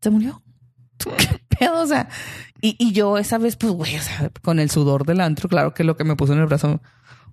[0.00, 0.42] se murió.
[0.98, 1.82] ¿Qué pedo?
[1.82, 2.08] O sea,
[2.62, 5.74] y, y yo esa vez, pues, güey, o sea, con el sudor del antro, claro
[5.74, 6.80] que lo que me puso en el brazo,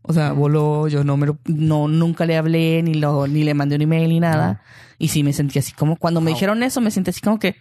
[0.08, 3.54] o sea, voló, yo no me lo, no, nunca le hablé, ni lo, ni le
[3.54, 4.62] mandé un email ni nada.
[4.98, 7.56] Y sí me sentí así como, cuando me dijeron eso, me sentí así como que.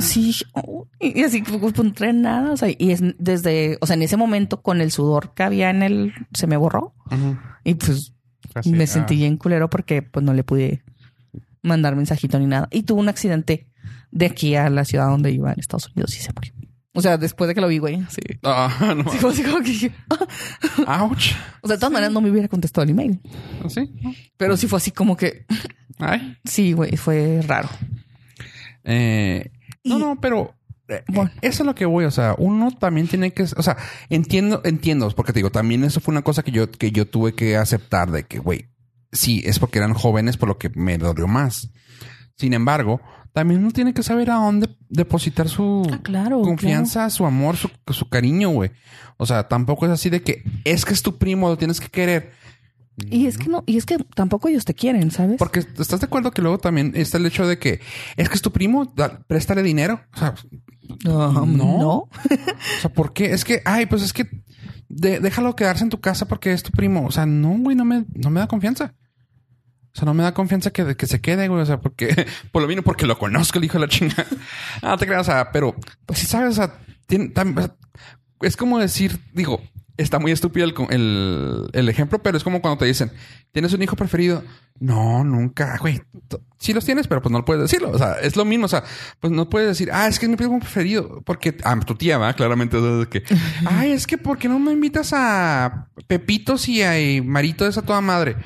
[0.00, 3.86] Sí, oh, y así pues, pues, no trae nada, o sea, y es desde, o
[3.86, 7.38] sea, en ese momento con el sudor que había en el, se me borró Ujú.
[7.64, 8.12] y pues
[8.54, 8.86] Así, me ah.
[8.86, 10.82] sentí bien culero porque pues no le pude
[11.62, 12.68] mandar mensajito ni nada.
[12.70, 13.68] Y tuvo un accidente
[14.10, 16.52] de aquí a la ciudad donde iba en Estados Unidos y se murió.
[16.92, 18.20] O sea, después de que lo vi, güey, sí.
[18.42, 19.10] Ah, no.
[19.12, 19.92] Sí, como, así como que.
[20.86, 21.32] Ouch.
[21.62, 23.20] O sea, de todas maneras no me hubiera contestado el email.
[23.68, 23.92] Sí.
[24.36, 25.44] Pero sí fue así como que,
[25.98, 26.36] Ay.
[26.44, 27.68] sí, güey, fue raro.
[28.84, 29.50] Eh,
[29.84, 30.54] no, Y- no, pero
[30.88, 31.30] eh, Bueno.
[31.42, 32.04] eso es lo que voy.
[32.06, 33.76] O sea, uno también tiene que, o sea,
[34.08, 37.34] entiendo, entiendo, porque te digo, también eso fue una cosa que yo, que yo tuve
[37.34, 38.70] que aceptar de que, güey,
[39.12, 41.70] sí, es porque eran jóvenes, por lo que me dolió más.
[42.36, 43.00] Sin embargo,
[43.32, 47.70] también uno tiene que saber a dónde depositar su Ah, claro, confianza, su amor, su,
[47.88, 48.70] su cariño, güey.
[49.16, 51.88] O sea, tampoco es así de que es que es tu primo, lo tienes que
[51.88, 52.32] querer.
[53.10, 55.36] Y es que no, y es que tampoco ellos te quieren, ¿sabes?
[55.38, 57.80] Porque estás de acuerdo que luego también está el hecho de que
[58.16, 60.00] es que es tu primo, da- préstale dinero.
[60.14, 60.34] O sea,
[61.04, 61.32] no.
[61.32, 61.46] no.
[61.46, 61.88] no.
[61.96, 62.08] O
[62.80, 63.32] sea, ¿por qué?
[63.32, 64.28] Es que, ay, pues es que
[64.88, 67.06] de- déjalo quedarse en tu casa porque es tu primo.
[67.06, 68.94] O sea, no, güey, no me, no me da confianza.
[69.92, 71.62] O sea, no me da confianza que, que se quede, güey.
[71.62, 74.24] O sea, porque, por lo mismo, porque lo conozco, el hijo de la chinga.
[74.82, 75.74] Ah, te creas, o sea, pero,
[76.06, 77.74] pues sí sabes, o sea, tiene, tam- o sea,
[78.42, 79.60] es como decir, digo,
[79.96, 83.12] está muy estúpido el, el, el ejemplo, pero es como cuando te dicen,
[83.52, 84.42] ¿tienes un hijo preferido?
[84.78, 86.00] No, nunca, güey.
[86.58, 87.90] Sí los tienes, pero pues no puedes decirlo.
[87.90, 88.64] O sea, es lo mismo.
[88.64, 88.82] O sea,
[89.18, 91.20] pues no puedes decir, ah, es que es mi primo preferido.
[91.26, 92.80] Porque, ah, tu tía va, claramente.
[92.80, 93.22] de que,
[93.66, 97.70] ay, es que ¿por qué no me invitas a Pepitos y a y Marito de
[97.70, 98.36] esa toda madre?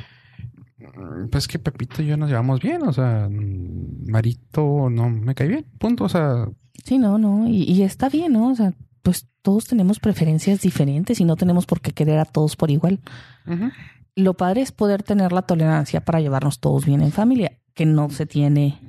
[1.31, 2.83] Pues que Pepito y yo nos llevamos bien.
[2.83, 5.67] O sea, Marito no me cae bien.
[5.79, 6.05] Punto.
[6.05, 6.47] O sea,
[6.85, 7.49] Sí, no, no.
[7.49, 8.51] Y, y está bien, ¿no?
[8.51, 12.57] O sea, pues todos tenemos preferencias diferentes y no tenemos por qué querer a todos
[12.57, 13.01] por igual.
[14.17, 18.11] Lo padre es poder tener la tolerancia para llevarnos todos bien en familia, que no
[18.11, 18.81] se tiene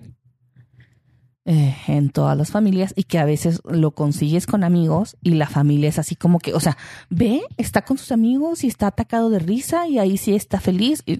[1.48, 5.48] eh, en todas las familias y que a veces lo consigues con amigos y la
[5.48, 6.76] familia es así como que, o sea,
[7.12, 11.04] ve, está con sus amigos y está atacado de risa y ahí sí está feliz.
[11.06, 11.20] Y,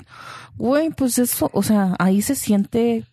[0.56, 3.06] güey, pues eso, o sea, ahí se siente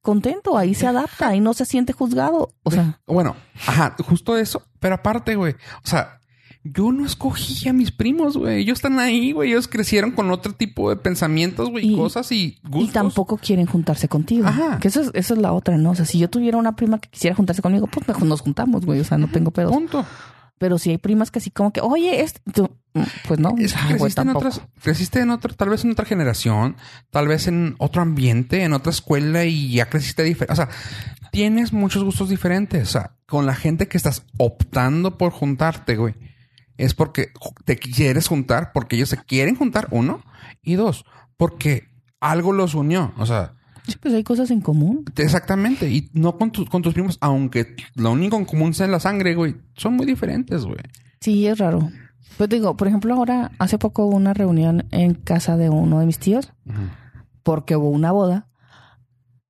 [0.00, 2.54] contento, ahí se adapta, ahí no se siente juzgado.
[2.62, 3.34] O sea, Bueno,
[3.66, 4.62] ajá, justo eso.
[4.78, 6.19] Pero aparte, güey, o sea,
[6.62, 8.60] yo no escogí a mis primos, güey.
[8.62, 9.50] Ellos están ahí, güey.
[9.50, 12.90] Ellos crecieron con otro tipo de pensamientos, güey, Y- cosas y gustos.
[12.90, 14.46] Y tampoco quieren juntarse contigo.
[14.46, 14.78] Ajá.
[14.78, 15.90] Que eso es, eso es la otra, ¿no?
[15.92, 18.84] O sea, si yo tuviera una prima que quisiera juntarse conmigo, pues mejor nos juntamos,
[18.84, 19.00] güey.
[19.00, 19.72] O sea, no tengo pedos.
[19.72, 20.04] Punto.
[20.58, 22.70] Pero si hay primas que así como que, oye, este, tú,
[23.26, 23.54] pues no.
[23.58, 26.76] Es que Ay, güey, creciste en otras, creciste en otra, tal vez en otra generación,
[27.08, 30.52] tal vez en otro ambiente, en otra escuela y ya creciste diferente.
[30.52, 30.68] O sea,
[31.32, 32.82] tienes muchos gustos diferentes.
[32.88, 36.14] O sea, con la gente que estás optando por juntarte, güey,
[36.84, 37.28] es porque
[37.64, 40.22] te quieres juntar, porque ellos se quieren juntar, uno,
[40.62, 41.04] y dos,
[41.36, 41.88] porque
[42.20, 43.12] algo los unió.
[43.16, 43.54] O sea,
[43.86, 45.04] Sí, pues hay cosas en común.
[45.16, 45.90] exactamente.
[45.90, 49.34] Y no con, tus con tus primos, aunque lo único en común sea la sangre,
[49.34, 50.76] güey, son muy diferentes, güey.
[51.20, 51.90] Sí, es raro.
[52.36, 56.06] Pues digo, por ejemplo, ahora hace poco hubo una reunión en casa de uno de
[56.06, 56.52] mis tíos
[57.42, 58.48] porque hubo una boda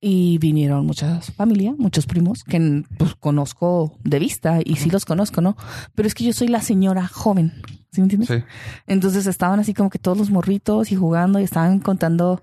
[0.01, 5.41] y vinieron muchas familias, muchos primos que pues conozco de vista y sí los conozco,
[5.43, 5.57] ¿no?
[5.95, 7.53] Pero es que yo soy la señora joven,
[7.93, 8.29] ¿sí me entiendes?
[8.29, 8.43] Sí.
[8.87, 12.43] Entonces estaban así como que todos los morritos y jugando y estaban contando,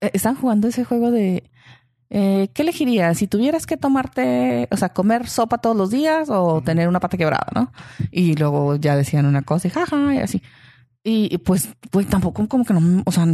[0.00, 1.50] eh, estaban jugando ese juego de
[2.08, 3.18] eh, ¿qué elegirías?
[3.18, 7.16] Si tuvieras que tomarte, o sea, comer sopa todos los días o tener una pata
[7.18, 7.72] quebrada, ¿no?
[8.10, 10.40] Y luego ya decían una cosa y jaja y así.
[11.04, 13.26] Y pues, pues tampoco como que no, me- o sea,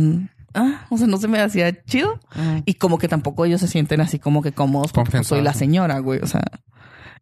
[0.54, 2.18] ah, o sea, no se me hacía chido.
[2.64, 5.54] Y como que tampoco ellos se sienten así como que cómodos porque pues, soy la
[5.54, 6.42] señora, güey, o sea.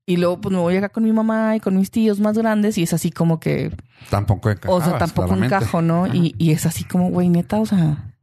[0.07, 2.79] Y luego pues me voy acá con mi mamá y con mis tíos más grandes
[2.79, 3.75] y es así como que,
[4.09, 5.55] Tampoco o encajabas, sea, tampoco claramente.
[5.57, 6.07] encajo, ¿no?
[6.13, 8.15] Y, y es así como, güey, neta, o sea,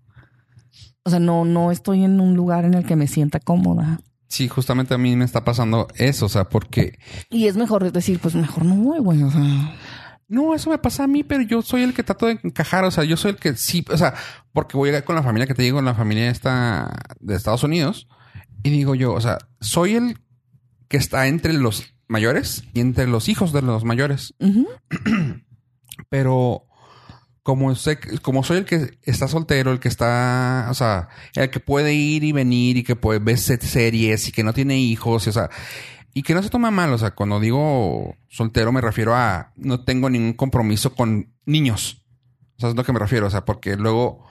[1.04, 4.02] o sea, no, no estoy en un lugar en el que me sienta cómoda.
[4.28, 8.20] Sí, justamente a mí me está pasando eso, o sea, porque Y es mejor decir,
[8.20, 9.74] pues mejor no voy, güey, o sea.
[10.28, 12.92] No, eso me pasa a mí, pero yo soy el que trato de encajar, o
[12.92, 14.14] sea, yo soy el que sí, o sea,
[14.54, 17.64] porque voy a ir con la familia que te digo, la familia esta de Estados
[17.64, 18.08] Unidos,
[18.64, 20.18] y digo yo, o sea, soy el
[20.90, 24.34] que está entre los mayores y entre los hijos de los mayores,
[26.10, 26.64] pero
[27.44, 31.62] como sé, como soy el que está soltero, el que está, o sea, el que
[31.62, 35.26] puede ir y venir y que puede ver se- series y que no tiene hijos,
[35.28, 35.50] y, o sea,
[36.14, 39.84] Y que no se toma mal, o sea, cuando digo soltero me refiero a no
[39.84, 42.04] tengo ningún compromiso con niños.
[42.58, 44.26] O sea, es lo que me refiero, o sea, porque luego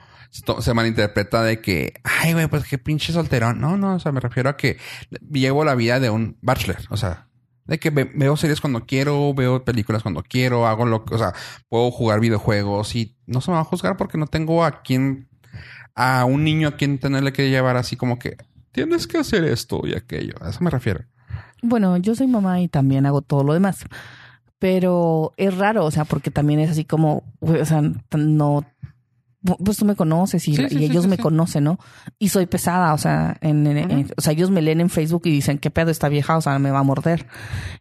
[0.60, 3.60] se malinterpreta de que, ay, güey, pues qué pinche solterón.
[3.60, 4.78] No, no, o sea, me refiero a que
[5.30, 7.28] llevo la vida de un bachelor, o sea,
[7.66, 11.18] de que ve- veo series cuando quiero, veo películas cuando quiero, hago lo que, o
[11.18, 11.34] sea,
[11.68, 15.28] puedo jugar videojuegos y no se me va a juzgar porque no tengo a quien,
[15.94, 18.36] a un niño a quien tenerle que llevar así como que
[18.72, 20.34] tienes que hacer esto y aquello.
[20.40, 21.04] A eso me refiero.
[21.62, 23.84] Bueno, yo soy mamá y también hago todo lo demás.
[24.58, 27.82] Pero es raro, o sea, porque también es así como, o sea,
[28.16, 28.64] no,
[29.64, 31.78] pues tú me conoces y, Sí, sí, y sí, ellos sí, me conocen, ¿no?
[32.18, 35.22] Y soy pesada, o sea, en, en- en- o sea, ellos me leen en Facebook
[35.26, 36.36] y dicen, ¿qué pedo esta vieja?
[36.36, 37.26] O sea, me va a morder.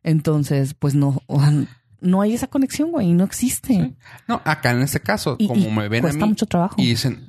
[0.03, 1.53] Entonces, pues no, o sea,
[2.01, 3.95] no hay esa conexión, güey, no existe.
[4.27, 6.75] No, acá en este caso, Y- como y me ven a cuesta mí mucho trabajo.
[6.77, 7.25] y dicen,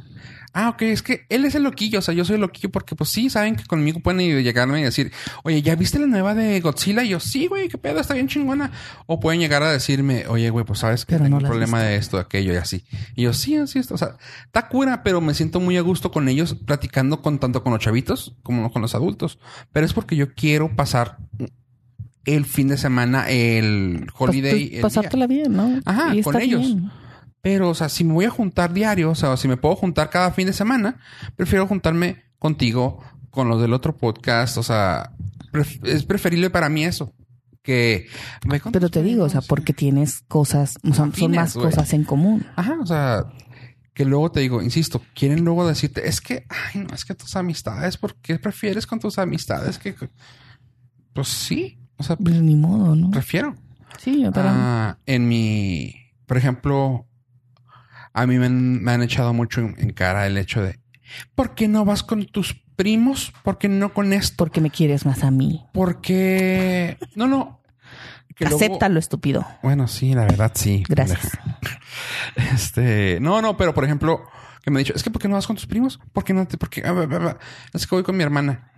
[0.57, 2.97] ah, ok, es que él es el loquillo, o sea, yo soy el loquillo porque
[2.97, 5.13] pues sí, saben que conmigo pueden llegarme y decir,
[5.45, 7.05] oye, ¿ya viste la nueva de Godzilla?
[7.05, 8.73] Y yo, sí, güey, qué pedo, está bien chingona.
[9.05, 11.83] O pueden llegar a decirme, oye, güey, pues sabes que Pero tengo no un problema
[11.83, 12.85] de esto, de aquello y así.
[13.15, 13.95] Y yo, sí, así está.
[13.95, 14.17] O sea,
[14.47, 17.83] está cura, pero me siento muy a gusto con ellos platicando con tanto con los
[17.83, 19.39] chavitos como con los adultos.
[19.73, 21.19] Pero es porque yo quiero pasar
[22.25, 24.53] el fin de semana, el holiday.
[24.53, 24.81] pues, el día.
[24.81, 25.81] pasártela bien, ¿no?
[25.85, 26.63] Ajá, Y con ellos.
[26.63, 26.91] bien.
[27.47, 30.11] Pero, o sea, si me voy a juntar diario, o sea, si me puedo juntar
[30.11, 30.99] cada fin de semana,
[31.37, 32.99] prefiero juntarme contigo,
[33.31, 34.57] con los del otro podcast.
[34.59, 35.13] O sea,
[35.53, 37.15] pref- es preferible para mí eso.
[37.63, 38.09] Que...
[38.61, 42.03] con Pero te digo, o sea, porque tienes cosas, o sea, son más cosas en
[42.03, 42.45] común.
[42.57, 43.27] Ajá, o sea,
[43.95, 47.37] que luego te digo, insisto, quieren luego decirte, es que, ay, no, es que tus
[47.37, 49.95] amistades, ¿por qué prefieres con tus amistades que...
[51.13, 53.13] Pues sí, o sea, Pues ni modo, ¿no?
[53.13, 53.55] prefiero.
[53.99, 54.57] Sí, yo también.
[54.59, 55.95] Ah, en mi,
[56.27, 57.06] por ejemplo,
[58.17, 60.79] a mí me han, me han echado mucho en, en cara el hecho de,
[61.35, 63.33] ¿por qué no vas con tus primos?
[63.43, 64.37] ¿Por qué no con esto?
[64.39, 65.65] Porque me quieres más a mí.
[65.73, 66.97] ¿Por qué?
[67.15, 67.63] No, no.
[68.35, 69.47] Que luego- Acéptalo, estúpido.
[69.63, 70.83] Bueno, sí, la verdad, sí.
[70.89, 71.39] Gracias.
[72.53, 74.23] Este, no, no, pero por ejemplo,
[74.63, 75.99] que me ha dicho, es que ¿por qué no vas con tus primos?
[76.13, 76.83] ¿Por qué no te, por qué?
[76.85, 77.39] Ah.
[77.73, 78.71] Es que voy con mi hermana.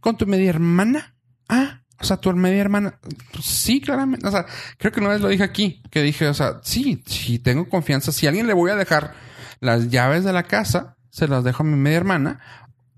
[0.00, 1.14] ¿Con tu media hermana?
[1.48, 2.98] Ah, o sea, tu media hermana.
[3.42, 4.26] Sí, claramente.
[4.26, 4.46] O sea,
[4.78, 8.12] creo que una vez lo dije aquí, que dije, o sea, sí, sí, tengo confianza.
[8.12, 9.14] Si a alguien le voy a dejar
[9.60, 12.40] las llaves de la casa, se las dejo a mi media hermana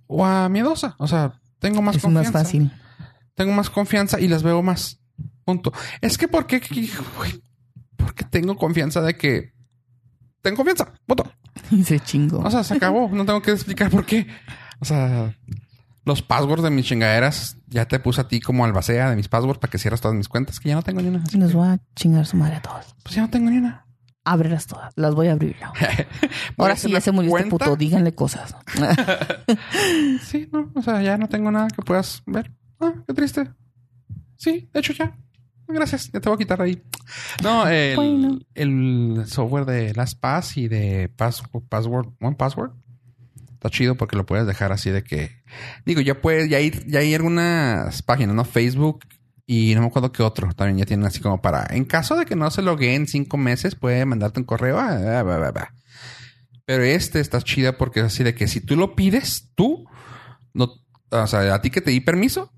[0.07, 0.97] o a mi edosa.
[0.99, 2.33] O sea, tengo más es confianza.
[2.33, 2.73] más fácil.
[3.35, 5.01] Tengo más confianza y las veo más.
[5.45, 5.73] Punto.
[6.01, 6.61] Es que porque,
[7.97, 9.53] porque tengo confianza de que
[10.43, 10.93] tengo confianza.
[11.07, 11.33] Punto.
[11.71, 12.41] Y se chingó.
[12.41, 13.09] O sea, se acabó.
[13.11, 14.27] No tengo que explicar por qué.
[14.81, 15.35] O sea,
[16.09, 19.61] los passwords de mis chingaderas ya te puse a ti como albacea de mis passwords
[19.61, 21.23] para que cierres todas mis cuentas, que ya no tengo ni una.
[21.23, 22.97] Así que, voy a chingar su madre a todos.
[23.05, 23.85] pues ya no tengo ni una.
[24.25, 24.93] Ábrelas todas.
[24.97, 25.67] Las voy a abrir yo.
[25.69, 25.73] A
[26.59, 27.65] Ahora sí ya se murió este cuenta.
[27.67, 27.77] puto.
[27.77, 28.55] Díganle cosas.
[30.23, 32.53] Sí, no, o sea, ya no tengo nada que puedas ver.
[32.81, 33.51] Ah, qué triste.
[34.37, 35.17] Sí, de hecho ya.
[35.67, 36.83] Gracias, ya te voy a quitar ahí.
[37.43, 38.39] No, el, Bueno.
[38.55, 42.73] el software de LastPass y de Pass- Password, One Password.
[43.59, 45.43] Está chido porque lo puedes dejar así de que.
[45.85, 48.45] Digo, ya puedes, ya hay, ya hay algunas páginas, ¿no?
[48.45, 49.01] Facebook
[49.47, 50.53] y no me acuerdo qué otro.
[50.53, 51.67] También ya tienen así como para.
[51.71, 54.79] En caso de que no se logue en cinco meses, puede mandarte un correo.
[54.79, 55.75] ah, ah, bah, bah, bah.
[56.67, 59.87] Pero este está chida porque es así de que si tú lo pides, tú,
[60.55, 60.69] no,
[61.11, 62.53] o sea, a ti que te di permiso,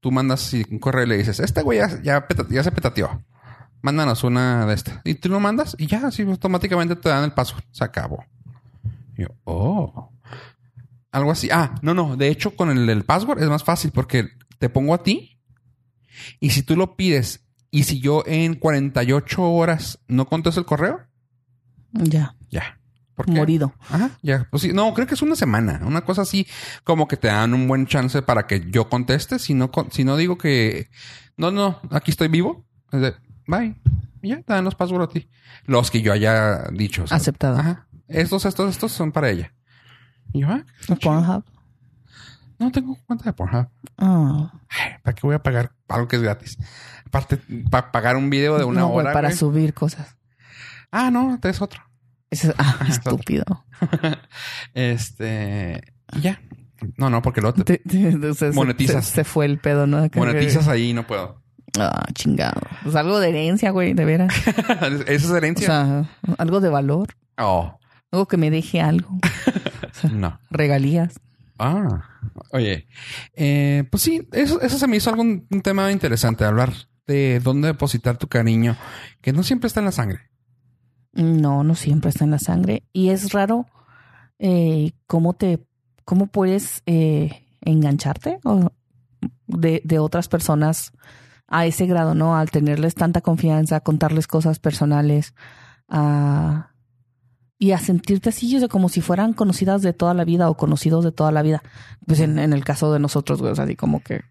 [0.00, 3.24] tú mandas un correo y le dices, este güey ya, ya se petateó.
[3.80, 5.00] Mándanos una de estas.
[5.04, 7.56] Y tú lo mandas y ya, así automáticamente te dan el paso.
[7.70, 8.24] Se acabó.
[9.16, 10.13] Y yo, oh.
[11.14, 11.48] Algo así.
[11.52, 12.16] Ah, no, no.
[12.16, 15.40] De hecho, con el, el password es más fácil porque te pongo a ti
[16.40, 21.00] y si tú lo pides y si yo en 48 horas no contesto el correo,
[21.92, 22.36] ya.
[22.50, 22.78] ya.
[23.14, 23.32] ¿Por qué?
[23.32, 23.72] Morido.
[23.90, 24.48] Ajá, ya.
[24.50, 25.80] Pues sí, no, creo que es una semana.
[25.84, 26.46] Una cosa así
[26.82, 29.38] como que te dan un buen chance para que yo conteste.
[29.38, 30.88] Si no, con- si no digo que
[31.36, 32.66] no, no, aquí estoy vivo.
[32.90, 33.14] Es de,
[33.46, 33.76] bye.
[34.22, 35.28] Y ya te dan los passwords a ti.
[35.66, 37.04] Los que yo haya dicho.
[37.04, 37.58] o sea, Aceptado.
[37.58, 37.86] Ajá.
[38.08, 39.54] Estos, estos, estos son para ella.
[40.34, 40.62] Y yo, ah.
[41.00, 41.44] Pornhub.
[42.58, 43.68] no tengo cuenta de Pornhub.
[43.96, 46.58] Ay, ¿Para qué voy a pagar algo que es gratis?
[47.06, 47.38] Aparte,
[47.70, 49.12] para pagar un video de una No, hora.
[49.12, 49.38] para güey.
[49.38, 50.16] subir cosas.
[50.90, 51.80] Ah, no, es otro.
[52.30, 53.44] Ese- ah, Ajá, estúpido.
[54.74, 55.82] Este,
[56.20, 56.40] ya.
[56.96, 57.80] No, no, porque luego te
[58.28, 59.06] o se- Monetizas.
[59.06, 60.08] Se, se fue el pedo, ¿no?
[60.14, 61.40] Monetizas ahí y no puedo.
[61.78, 62.60] Ah, chingado.
[62.82, 64.32] Pues algo de herencia, güey, de veras.
[64.46, 65.66] Esa es O herencia.
[65.66, 66.04] sea,
[66.38, 67.08] algo de valor.
[67.38, 67.78] oh,
[68.14, 69.18] Algo que me deje algo.
[70.12, 70.38] no.
[70.48, 71.18] Regalías.
[71.58, 72.04] Ah,
[72.52, 72.86] oye.
[73.34, 76.72] Eh, pues sí, eso, eso se me hizo algo un, un tema interesante, hablar
[77.08, 78.76] de dónde depositar tu cariño,
[79.20, 80.30] que no siempre está en la sangre.
[81.12, 82.84] No, no siempre está en la sangre.
[82.92, 83.66] Y es raro
[84.38, 85.66] eh, cómo te,
[86.04, 88.70] cómo puedes eh, engancharte o
[89.48, 90.92] de, de otras personas
[91.48, 92.36] a ese grado, ¿no?
[92.36, 95.34] Al tenerles tanta confianza, contarles cosas personales,
[95.88, 96.73] a
[97.58, 100.56] y a sentirte así, o sea, como si fueran conocidas de toda la vida o
[100.56, 101.62] conocidos de toda la vida.
[102.06, 104.22] Pues en, en el caso de nosotros, güey, o sea, así como que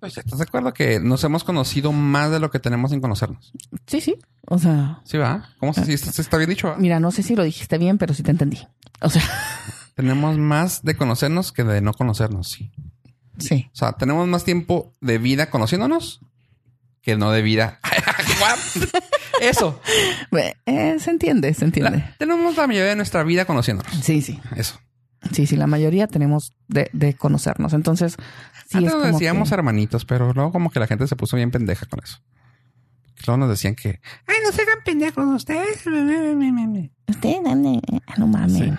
[0.00, 3.52] Pues, ¿Estás de acuerdo que nos hemos conocido más de lo que tenemos sin conocernos?
[3.86, 4.16] sí, sí.
[4.48, 5.48] O sea, Sí, va.
[5.58, 5.92] ¿Cómo se?
[5.92, 6.68] Está, está bien dicho.
[6.68, 6.76] ¿va?
[6.76, 8.66] mira, no sé si lo dijiste bien, pero sí te entendí.
[9.00, 9.22] O sea,
[9.94, 12.48] Tenemos más de conocernos que de no conocernos.
[12.50, 12.70] Sí.
[13.38, 13.70] sí.
[13.72, 16.20] O sea, tenemos más tiempo de vida conociéndonos
[17.00, 17.80] que no de vida.
[19.40, 19.80] Eso.
[20.66, 21.98] Eh, se entiende, se entiende.
[21.98, 23.92] La- tenemos la mayoría de nuestra vida conociéndonos.
[24.02, 24.40] Sí, sí.
[24.56, 24.78] Eso.
[25.32, 27.72] Sí, sí, la mayoría tenemos de, de conocernos.
[27.72, 28.16] Entonces,
[28.68, 31.16] sí Antes es nos como decíamos que- hermanitos, pero luego como que la gente se
[31.16, 32.18] puso bien pendeja con eso.
[33.26, 35.84] Luego nos decían que, ay, no se hagan pendejos ustedes.
[35.86, 37.80] Usted, nene,
[38.18, 38.52] no mames.
[38.52, 38.72] Sí.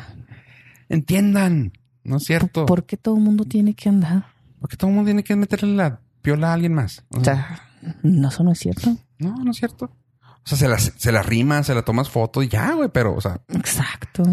[0.90, 1.74] Entiendan.
[2.04, 2.66] No es cierto.
[2.66, 4.28] ¿Por qué todo el mundo tiene que andar?
[4.62, 7.04] Porque todo el mundo tiene que meterle la piola a alguien más.
[7.10, 7.62] O sea,
[8.04, 8.96] no, eso no es cierto.
[9.20, 9.86] No, no es cierto.
[9.86, 13.14] O sea, se la, se la rima, se la tomas foto y ya, güey, pero,
[13.16, 14.24] o sea, Exacto.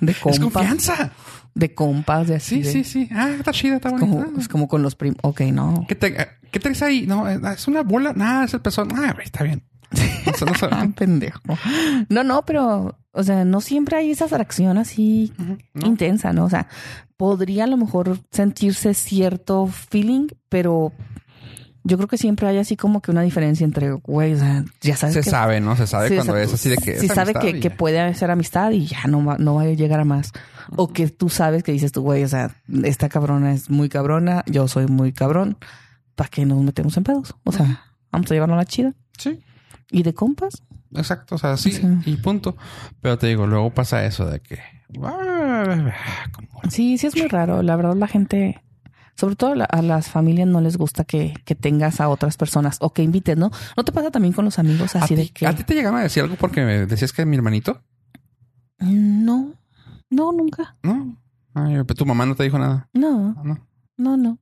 [0.00, 0.38] De es compas.
[0.38, 1.12] confianza.
[1.54, 2.56] De compas, de así.
[2.56, 3.08] Sí, de- sí, sí.
[3.12, 4.24] Ah, está chida, está Es bonita.
[4.24, 5.18] como, es como con los primos.
[5.22, 5.84] Ok, no.
[5.88, 6.14] ¿Qué, te,
[6.52, 7.06] ¿Qué traes ahí?
[7.06, 8.12] No, eh, es una bola.
[8.12, 8.88] Nada, es el pezón.
[8.94, 9.64] Ah, güey, está bien.
[9.90, 10.66] No sé.
[10.70, 11.40] Ah, pendejo.
[12.10, 15.32] No, no, pero, o sea, no siempre hay esa atracción así
[15.74, 15.86] ¿no?
[15.86, 16.44] intensa, ¿no?
[16.44, 16.68] O sea,
[17.16, 20.92] podría a lo mejor sentirse cierto feeling, pero
[21.86, 24.96] yo creo que siempre hay así como que una diferencia entre, güey, o sea, ya
[24.96, 25.76] sabes Se que sabe, ¿no?
[25.76, 26.98] Se sabe cuando es así de que.
[26.98, 29.66] Sí es sabe que, que puede ser amistad y ya no va, no va a
[29.66, 30.32] llegar a más.
[30.74, 34.42] O que tú sabes que dices tú, güey, o sea, esta cabrona es muy cabrona,
[34.46, 35.56] yo soy muy cabrón.
[36.16, 37.34] ¿Para qué nos metemos en pedos?
[37.44, 38.94] O sea, vamos a llevarnos a la chida.
[39.18, 39.38] Sí,
[39.90, 40.62] ¿Y de compas?
[40.94, 41.34] exacto.
[41.34, 41.86] O sea, sí, Sí.
[42.06, 42.56] y punto.
[43.02, 44.58] Pero te digo, luego pasa eso de que.
[46.32, 47.62] como- Sí, sí es muy raro.
[47.62, 48.62] La verdad, la gente,
[49.16, 52.92] sobre todo a las familias no les gusta que, que tengas a otras personas o
[52.92, 53.50] que invites, ¿no?
[53.76, 55.46] ¿No te pasa también con los amigos ¿A así de que...
[55.46, 57.82] ¿A ti te llegaron a decir algo porque me decías que mi hermanito?
[58.78, 59.54] No,
[60.10, 60.76] no, nunca.
[60.82, 61.16] No.
[61.54, 62.88] Ay, tu mamá no te dijo nada.
[62.92, 63.66] No, No.
[63.96, 64.38] no, no.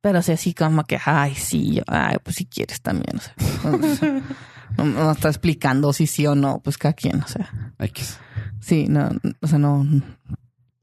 [0.00, 3.34] Pero sí, así como que, ay, sí, yo, ay, pues si quieres también, o sea.
[3.72, 4.22] o sea,
[4.76, 7.72] no, no está explicando si sí o no, pues cada quien, o sea.
[7.78, 8.18] X.
[8.60, 9.10] Sí, no,
[9.40, 9.84] o sea, no,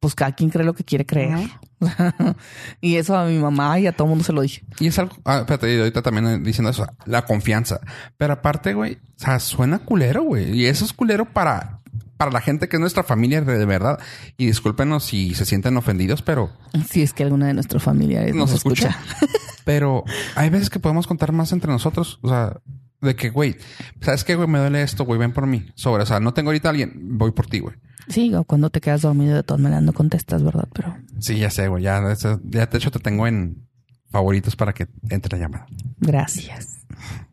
[0.03, 1.49] pues cada quien cree lo que quiere creer.
[2.81, 4.61] y eso a mi mamá y a todo el mundo se lo dije.
[4.81, 7.79] Y es algo, ah, espérate, y ahorita también diciendo eso, la confianza.
[8.17, 10.59] Pero aparte, güey, o sea, suena culero, güey.
[10.59, 11.79] Y eso es culero para,
[12.17, 13.97] para la gente que es nuestra familia de, verdad.
[14.35, 16.51] Y discúlpenos si se sienten ofendidos, pero,
[16.89, 18.89] Si es que alguna de nuestros familiares nos, ¿Nos escucha?
[18.89, 19.37] escucha.
[19.63, 20.03] pero
[20.35, 22.19] hay veces que podemos contar más entre nosotros.
[22.23, 22.57] O sea,
[23.03, 23.55] de que, güey,
[24.01, 24.47] ¿sabes qué, güey?
[24.47, 25.65] Me duele esto, güey, ven por mí.
[25.75, 27.75] Sobre, o sea, no tengo ahorita a alguien, voy por ti, güey.
[28.09, 30.67] Sí, o cuando te quedas dormido de todas maneras no contestas, ¿verdad?
[30.73, 31.83] Pero Sí, ya sé, güey.
[31.83, 32.01] Ya,
[32.43, 33.67] ya de hecho te tengo en
[34.09, 35.67] favoritos para que entre la llamada.
[35.99, 36.79] gracias.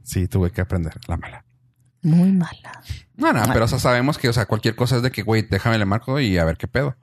[0.03, 1.45] Sí, tuve que aprender la mala.
[2.03, 2.83] Muy mala.
[3.17, 5.43] No, no, pero o sea, sabemos que, o sea, cualquier cosa es de que, güey,
[5.43, 6.97] déjame le marco y a ver qué pedo.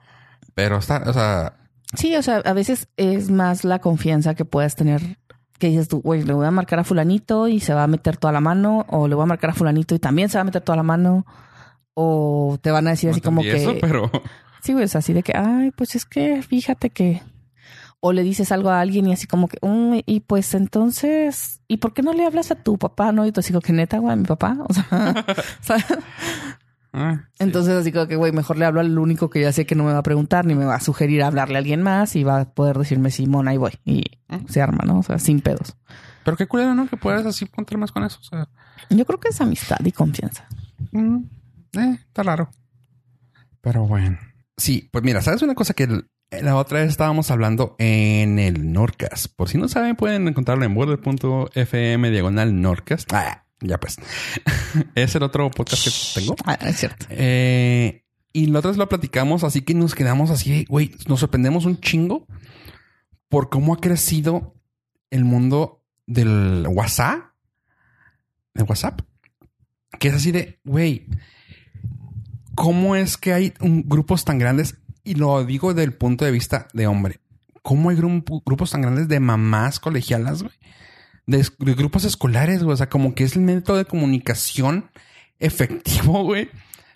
[0.54, 1.54] Pero está, o sea,
[1.94, 5.18] Sí, o sea, a veces es más la confianza que puedes tener
[5.58, 8.16] que dices tú, güey, le voy a marcar a fulanito y se va a meter
[8.16, 10.44] toda la mano, o le voy a marcar a fulanito y también se va a
[10.44, 11.26] meter toda la mano,
[11.94, 13.56] o te van a decir no así como que...
[13.56, 14.10] eso, pero
[14.62, 17.22] Sí, güey, es así de que, ay, pues es que fíjate que...
[18.00, 21.78] O le dices algo a alguien y así como que, "Mm, y pues entonces, ¿y
[21.78, 23.10] por qué no le hablas a tu papá?
[23.10, 24.56] No, y tú así como que neta, güey, a mi papá.
[24.68, 25.14] O sea,
[26.92, 27.36] ah, sí.
[27.44, 29.84] entonces así como que, güey, mejor le hablo al único que ya sé que no
[29.84, 32.40] me va a preguntar ni me va a sugerir hablarle a alguien más y va
[32.40, 33.72] a poder decirme, Simón, ahí voy.
[33.84, 34.04] Y
[34.48, 34.98] se arma, ¿no?
[34.98, 35.76] O sea, sin pedos.
[36.24, 36.86] pero qué culero, ¿no?
[36.88, 38.18] Que puedas así contar más con eso.
[38.20, 38.48] O sea,
[38.90, 40.46] Yo creo que es amistad y confianza.
[40.92, 41.16] mm,
[41.78, 42.50] eh, está raro.
[43.60, 44.18] Pero bueno.
[44.56, 46.08] Sí, pues mira, ¿sabes una cosa que el-
[46.42, 49.28] la otra vez estábamos hablando en el Norcas?
[49.28, 53.06] Por si no saben, pueden encontrarlo en borde.fm diagonal Norcas.
[53.12, 53.96] Ah, ya pues.
[54.94, 56.36] es el otro podcast que tengo.
[56.44, 57.06] Ah, es cierto.
[57.10, 61.64] Eh, y la otra vez lo platicamos, así que nos quedamos así, güey, nos sorprendemos
[61.64, 62.26] un chingo
[63.28, 64.54] por cómo ha crecido
[65.10, 67.32] el mundo del WhatsApp.
[68.54, 69.00] El WhatsApp.
[69.98, 71.06] Que es así de, güey,
[72.54, 74.76] ¿cómo es que hay un- grupos tan grandes?
[75.04, 77.20] Y lo digo del punto de vista de hombre.
[77.62, 80.54] ¿Cómo hay gru- grupos tan grandes de mamás colegialas, güey?
[81.28, 82.72] De, grupos escolares, güey.
[82.72, 84.90] O sea, como que es el método de comunicación
[85.38, 86.48] efectivo, güey.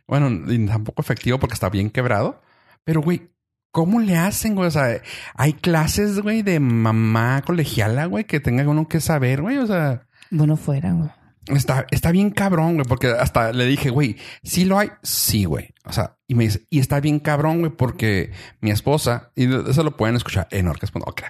[0.09, 2.41] Bueno, y tampoco efectivo porque está bien quebrado.
[2.83, 3.31] Pero, güey,
[3.71, 4.69] ¿cómo le hacen, güey?
[4.69, 5.01] O sea,
[5.35, 9.59] hay clases, güey, de mamá colegiala, güey, que tenga uno que saber, güey.
[9.59, 11.11] O sea, Bueno, fuera, güey.
[11.57, 14.91] está, está bien cabrón, güey, porque hasta le dije, güey, ¿sí lo hay?
[15.03, 15.75] Sí, güey.
[15.85, 19.83] O sea, y me dice, y está bien cabrón, güey, porque mi esposa, y eso
[19.85, 20.91] lo pueden escuchar en Orcas.
[20.95, 21.23] ok.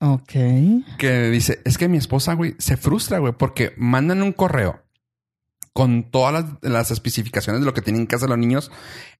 [0.00, 0.32] Ok.
[0.98, 4.82] que dice, es que mi esposa, güey, se frustra, güey, porque mandan un correo
[5.72, 8.72] con todas las, especificaciones de lo que tienen que hacer los niños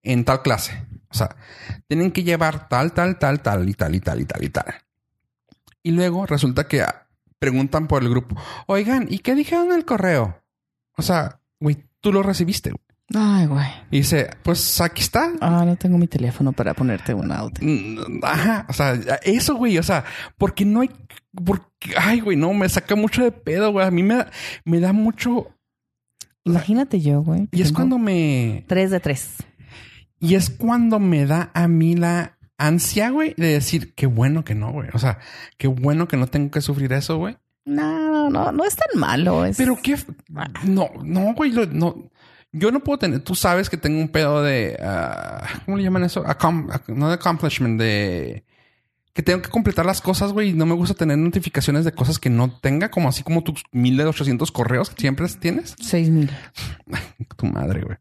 [0.03, 0.87] en tal clase.
[1.11, 1.37] O sea,
[1.87, 4.75] tienen que llevar tal, tal, tal, tal y tal y tal y tal y tal.
[5.83, 6.85] Y luego resulta que
[7.39, 10.43] preguntan por el grupo, oigan, ¿y qué dijeron en el correo?
[10.97, 12.71] O sea, güey, tú lo recibiste.
[12.71, 12.90] güey.
[13.15, 13.67] Ay, güey.
[13.91, 15.33] Y dice, pues aquí está.
[15.41, 17.55] Ah, no tengo mi teléfono para ponerte un audio.
[17.61, 18.93] Mm, Ajá, o sea,
[19.25, 20.05] eso, güey, o sea,
[20.39, 20.91] porque no hay,
[21.45, 24.31] porque, ay, güey, no, me saca mucho de pedo, güey, a mí me, da-
[24.65, 25.49] me da mucho,
[26.45, 27.49] Imagínate yo, güey.
[27.53, 29.37] y es cuando me, Tres de tres.
[30.21, 34.55] y es cuando me da a mí la ansia, güey, de decir, qué bueno que
[34.55, 35.19] no, güey, o sea,
[35.59, 37.37] qué bueno que no tengo que sufrir eso, güey.
[37.67, 39.45] No, no, no, no es tan malo.
[39.45, 39.57] Es...
[39.59, 39.97] Pero qué,
[40.65, 42.11] no, no, güey, no,
[42.53, 46.05] yo no puedo tener, tú sabes que tengo un pedo de, ah, ¿cómo le llaman
[46.05, 46.25] eso?
[46.89, 48.45] No de accomplishment, de
[49.13, 52.21] que tengo que completar las cosas, güey, y no me gusta tener notificaciones de cosas
[52.21, 55.75] que no tenga, como así como tus mil de 800 correos que siempre tienes.
[55.81, 56.31] Seis mil.
[57.37, 57.97] Tu madre, güey.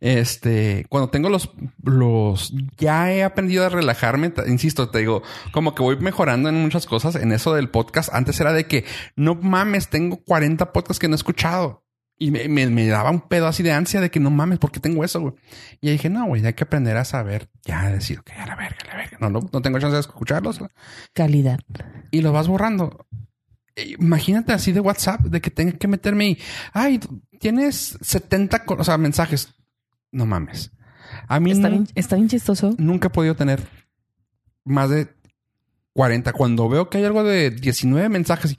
[0.00, 1.50] Este, cuando tengo los,
[1.82, 5.22] los, ya he aprendido a relajarme, insisto, te digo,
[5.52, 7.14] como que voy mejorando en muchas cosas.
[7.14, 8.84] En eso del podcast, antes era de que,
[9.16, 11.79] no mames, tengo 40 podcasts que no he escuchado.
[12.22, 14.70] Y me, me- me daba un pedo así de ansia de que no mames, ¿por
[14.70, 15.34] qué tengo eso, güey?
[15.80, 18.76] Y dije, no, güey, hay que aprender a saber, ya decir, ok, a la verga,
[18.84, 19.16] a la verga.
[19.22, 20.60] No, no, no tengo chance de escucharlos.
[21.14, 21.58] Calidad.
[22.10, 23.06] Y lo vas borrando.
[23.74, 26.38] Eh, Imagínate así de WhatsApp, de que tenga que meterme y,
[26.74, 27.00] ay,
[27.40, 29.54] tienes 70, co- o sea, mensajes.
[30.12, 30.72] No mames.
[31.26, 32.74] A mí Está bien, está bien chistoso.
[32.76, 33.62] nunca he podido tener
[34.64, 35.08] más de
[35.94, 36.32] 40.
[36.34, 38.56] Cuando veo que hay algo de 19 mensajes y...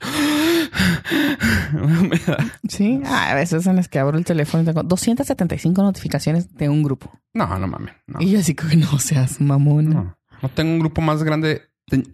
[2.68, 3.00] Sí.
[3.04, 6.82] Ah, a veces en las que abro el teléfono y tengo 275 notificaciones de un
[6.82, 7.18] grupo.
[7.34, 7.94] no, no mames.
[8.06, 9.90] No, Y yo así como que no seas mamón.
[9.90, 10.16] no.
[10.42, 11.62] No tengo un grupo más grande.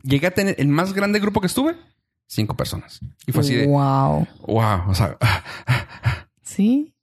[0.02, 1.76] Llegué a tener el más grande grupo que estuve,
[2.26, 3.00] cinco personas.
[3.26, 4.26] Y fue así de, Wow.
[4.46, 5.16] wow, o sea,
[6.42, 6.94] Sí.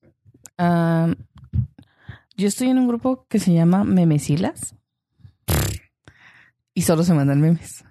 [2.38, 4.76] Yo estoy en un grupo que se llama Memesilas.
[6.76, 7.84] Y solo se mandan memes.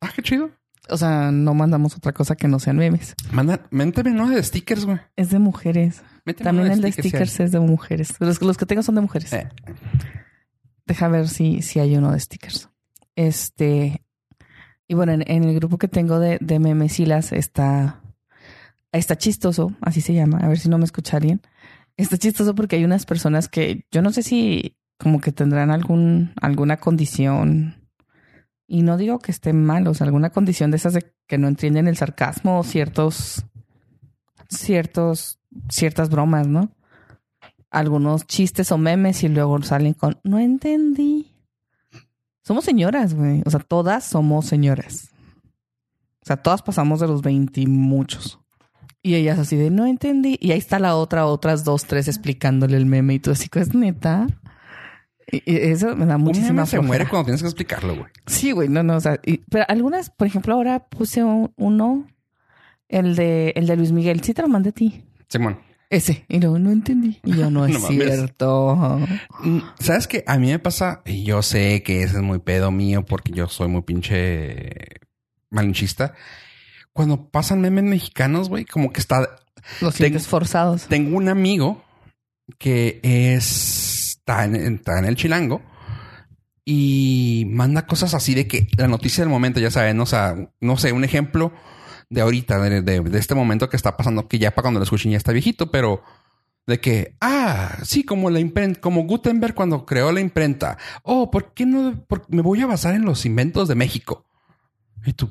[0.00, 0.50] ah, qué chido.
[0.88, 3.14] O sea, no mandamos otra cosa que no sean memes.
[3.30, 4.98] Manda, méteme uno de stickers, güey.
[5.16, 6.02] Es de mujeres.
[6.42, 8.14] También el de stickers es de mujeres.
[8.18, 9.32] Los, los que tengo son de mujeres.
[9.32, 9.48] Eh,
[10.86, 12.68] Deja ver si, si hay uno de stickers.
[13.14, 14.02] Este.
[14.88, 18.00] Y bueno, en, en el grupo que tengo de, de memesilas está.
[18.90, 20.38] Está chistoso, así se llama.
[20.38, 21.40] A ver si no me escucha alguien.
[21.96, 26.32] Está chistoso porque hay unas personas que yo no sé si como que tendrán algún,
[26.40, 27.81] alguna condición.
[28.72, 31.98] Y no digo que estén malos, alguna condición de esas de que no entienden el
[31.98, 33.44] sarcasmo o ciertos,
[34.48, 36.74] ciertos, ciertas bromas, ¿no?
[37.70, 41.34] Algunos chistes o memes y luego salen con no entendí.
[42.44, 43.42] Somos señoras, güey.
[43.44, 45.10] O sea, todas somos señoras.
[46.22, 48.40] O sea, todas pasamos de los 20 y muchos.
[49.02, 50.38] Y ellas así de no entendí.
[50.40, 53.74] Y ahí está la otra, otras dos, tres explicándole el meme y tú así, es
[53.74, 54.28] neta.
[55.30, 58.06] Y, y eso me da muchísima se muere cuando tienes que explicarlo, güey.
[58.26, 62.06] Sí, güey, no, no, o sea, y- pero algunas, por ejemplo, ahora puse un- uno,
[62.88, 65.04] el de, el de Luis Miguel, sí te lo mandé a ti.
[65.28, 65.58] Simón.
[65.90, 67.20] Ese, y luego no entendí.
[67.24, 68.98] Y yo, no es No cierto.
[69.44, 70.24] Mm, ¿Sabes qué?
[70.26, 73.46] A mí me pasa, y yo sé que ese es muy pedo mío porque yo
[73.48, 74.70] soy muy pinche
[75.50, 76.14] malinchista.
[76.92, 79.20] Cuando pasan memes mexicanos, güey, como que está...
[79.80, 80.86] Los sientes Tengo- forzados.
[80.88, 81.82] Tengo un amigo
[82.58, 83.91] que es,
[84.26, 84.44] está,
[84.98, 85.62] en, el chilango
[86.64, 90.76] y manda cosas así de que la noticia del momento, ya saben, o sea, no
[90.76, 91.52] sé, un ejemplo
[92.08, 95.16] de ahorita, de, este momento que está pasando, que ya para cuando lo escuchen ya
[95.16, 96.02] está viejito, pero
[96.66, 100.78] de que, ah, sí, como la imprenta, como Gutenberg cuando creó la imprenta.
[101.02, 102.06] Oh, ¿por qué no?
[102.28, 104.26] me voy a basar en los inventos de México.
[105.04, 105.30] Y tú,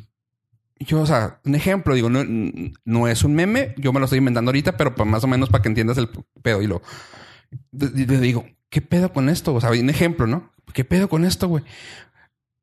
[0.79, 4.49] yo, o sea, un ejemplo, digo, no, es un meme, yo me lo estoy inventando
[4.49, 6.09] ahorita, pero pues más o menos para que entiendas el
[6.41, 6.61] pedo.
[6.61, 6.81] Y lo
[7.71, 9.53] le digo, ¿qué pedo con esto?
[9.53, 10.49] O sea, un ejemplo, ¿no?
[10.73, 11.63] ¿Qué pedo con esto, güey?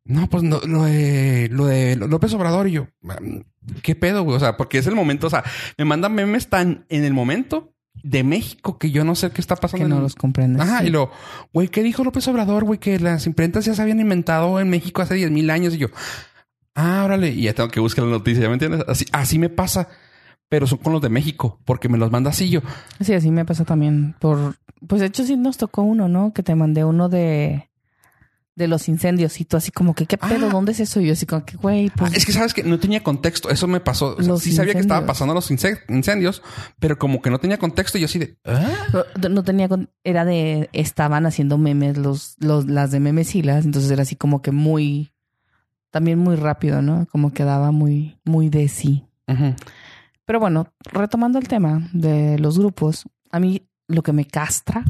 [0.05, 3.41] No, pues no, lo de lo de López Obrador y yo, "Mm,
[3.83, 4.37] ¿qué pedo, güey?
[4.37, 5.45] O sea, porque es el momento, o sea,
[5.77, 9.57] me mandan memes tan en el momento de México que yo no sé qué está
[9.57, 9.85] pasando.
[9.85, 10.63] Que no en- los comprendes.
[10.63, 10.87] Ajá, Sí.
[10.87, 11.11] y lo,
[11.53, 12.79] güey, ¿qué dijo López Obrador, güey?
[12.81, 15.75] Que las imprentas ya se habían inventado en México hace 10 mil años.
[15.75, 15.89] Y yo,
[16.75, 18.85] ah, órale, y ya tengo que buscar la noticia, ¿ya me entiendes?
[18.89, 19.89] Así, así me pasa,
[20.49, 22.61] pero son con los de México, porque me los manda así yo.
[23.01, 24.15] Sí, así me pasa también.
[24.21, 24.57] Por,
[24.87, 26.33] pues de hecho sí nos tocó uno, ¿no?
[26.33, 27.65] Que te mandé uno de
[28.55, 30.51] de los incendios y tú así como que qué pedo, Ah.
[30.51, 31.01] ¿dónde es eso?
[31.01, 33.51] Y yo así como que güey, pues Ah, es que sabes que no tenía contexto,
[33.51, 34.17] eso me pasó.
[34.17, 36.43] O sea, Los sí sabía que estaba pasando los ince- incendios,
[36.81, 39.05] pero como que no tenía contexto, y yo así de, ¿ah?
[39.23, 43.93] no, no tenía con- era de estaban haciendo memes los los las de memesilas, entonces
[43.93, 45.13] era así como que muy
[45.91, 47.07] también muy rápido, ¿no?
[47.13, 49.07] Como quedaba muy, muy de sí.
[50.25, 54.85] Pero bueno, retomando el tema de los grupos, a mí lo que me castra,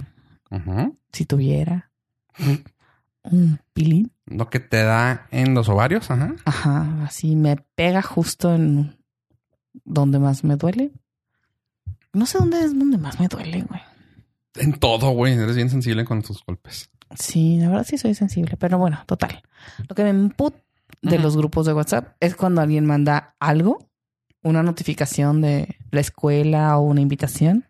[1.12, 1.90] si tuviera
[3.22, 6.34] un pilín, Lo que te da en los ovarios, ajá.
[6.44, 8.96] ajá, así me pega justo en
[9.84, 10.92] donde más me duele.
[12.12, 13.80] No sé dónde es donde más me duele, güey.
[14.54, 15.34] En todo, güey.
[15.34, 16.90] Eres bien sensible con tus golpes.
[17.16, 19.42] Sí, la verdad sí soy sensible, pero bueno, total.
[19.88, 20.54] Lo que me emput
[21.02, 23.88] de los grupos de WhatsApp es cuando alguien manda algo,
[24.42, 27.66] una notificación de la escuela o una invitación,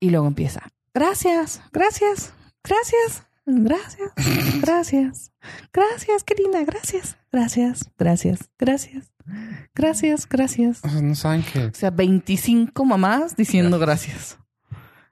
[0.00, 0.62] y luego empieza,
[0.94, 2.32] gracias, gracias,
[2.62, 4.12] gracias, gracias,
[4.60, 5.32] gracias,
[5.72, 9.12] gracias, qué linda, gracias, gracias, gracias, gracias,
[9.74, 10.84] gracias, gracias.
[10.84, 11.66] O sea, no saben que...
[11.66, 14.38] O sea, 25 mamás diciendo gracias.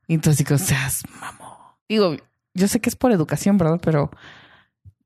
[0.06, 1.56] Y entonces digo, seas mamón.
[1.88, 2.16] Digo,
[2.54, 3.80] yo sé que es por educación, ¿verdad?
[3.82, 4.10] Pero,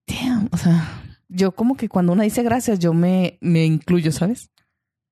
[0.07, 4.51] damn, o sea, yo como que cuando una dice gracias, yo me, me incluyo, ¿sabes?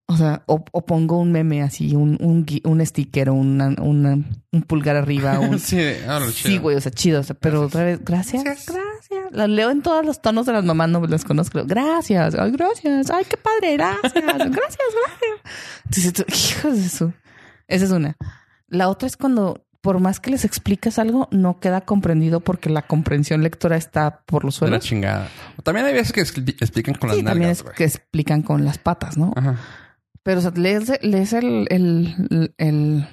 [0.09, 4.17] O sea, o, o pongo un meme así, un, un, un sticker, una, una-
[4.53, 5.79] un pulgar arriba, un, sí,
[6.09, 7.21] ahora Sí, güey, o sea, chido.
[7.21, 7.75] o sea, pero Gracias.
[7.75, 8.77] otra vez, gracias, Gracias.
[8.77, 9.33] gracias.
[9.33, 11.65] Las leo en todos los tonos de las mamás, no las conozco.
[11.67, 16.15] Gracias, ay, gracias, ay, qué padre, gracias, gracias, gracias.
[16.15, 17.13] Entonces, hijos de su.
[17.67, 18.17] Esa es una.
[18.69, 22.83] La otra es cuando, por más que les explicas algo, no queda comprendido porque la
[22.83, 24.85] comprensión lectora está por los De la suelos.
[24.85, 25.29] chingada.
[25.65, 27.75] También hay veces que expli- explican con las Sí, también nalgas, es güey.
[27.75, 29.33] que explican con las patas, ¿no?
[29.35, 29.57] Ajá.
[30.27, 33.09] Pero, o sea, lees, lees el, el, el-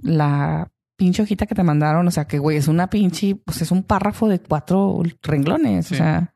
[0.00, 2.08] la pinche hojita que te mandaron.
[2.08, 5.88] O sea, que, güey, es una pinche, pues es un párrafo de cuatro renglones.
[5.88, 5.94] Sí.
[5.94, 6.32] O sea,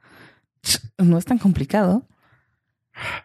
[0.99, 2.07] no es tan complicado.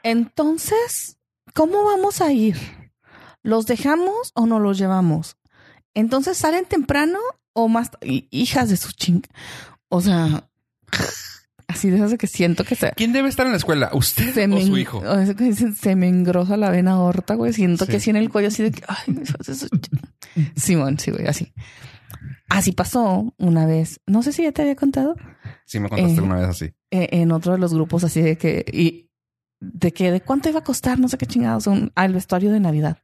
[0.02, 1.18] Entonces,
[1.54, 2.58] ¿cómo vamos a ir?
[3.42, 5.36] ¿Los dejamos o no los llevamos?
[5.94, 7.20] Entonces, ¿salen temprano
[7.52, 7.92] o más?
[8.02, 9.24] Hijas de su ching.
[9.90, 10.50] O sea,
[11.74, 13.90] así de esas de que siento que se, ¿Quién debe estar en la escuela?
[13.94, 15.02] ¿Usted se o su hijo?
[15.82, 17.54] se me engrosa la vena aorta, güey.
[17.54, 17.92] Siento Sí.
[17.92, 19.16] que así en el cuello, así de que, ay,
[20.56, 21.54] Simón, sí, güey, así.
[22.50, 24.00] Así pasó una vez.
[24.06, 25.16] No sé si ya te había contado
[25.66, 26.66] Sí, me contaste Eh, una vez así.
[26.92, 29.10] eh, en otro de los grupos, así de que, y
[29.60, 32.60] de que de cuánto iba a costar, no sé qué chingados, un, al vestuario de
[32.60, 32.98] Navidad.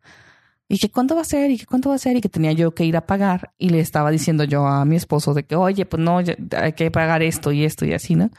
[0.72, 2.52] Y que cuánto va a ser, y que cuánto va a ser, y que tenía
[2.52, 3.54] yo que ir a pagar.
[3.58, 6.92] Y le estaba diciendo yo a mi esposo de que, oye, pues no, hay que
[6.92, 8.30] pagar esto y esto y así, ¿no?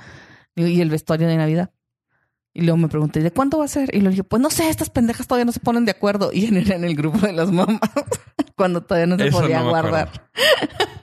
[0.54, 1.72] Y el vestuario de Navidad.
[2.52, 3.94] Y luego me pregunté, ¿de cuánto va a ser?
[3.94, 6.30] Y le dije, pues no sé, estas pendejas todavía no se ponen de acuerdo.
[6.32, 7.80] Y era en el grupo de las mamás,
[8.56, 10.30] cuando todavía no se Eso podía no guardar.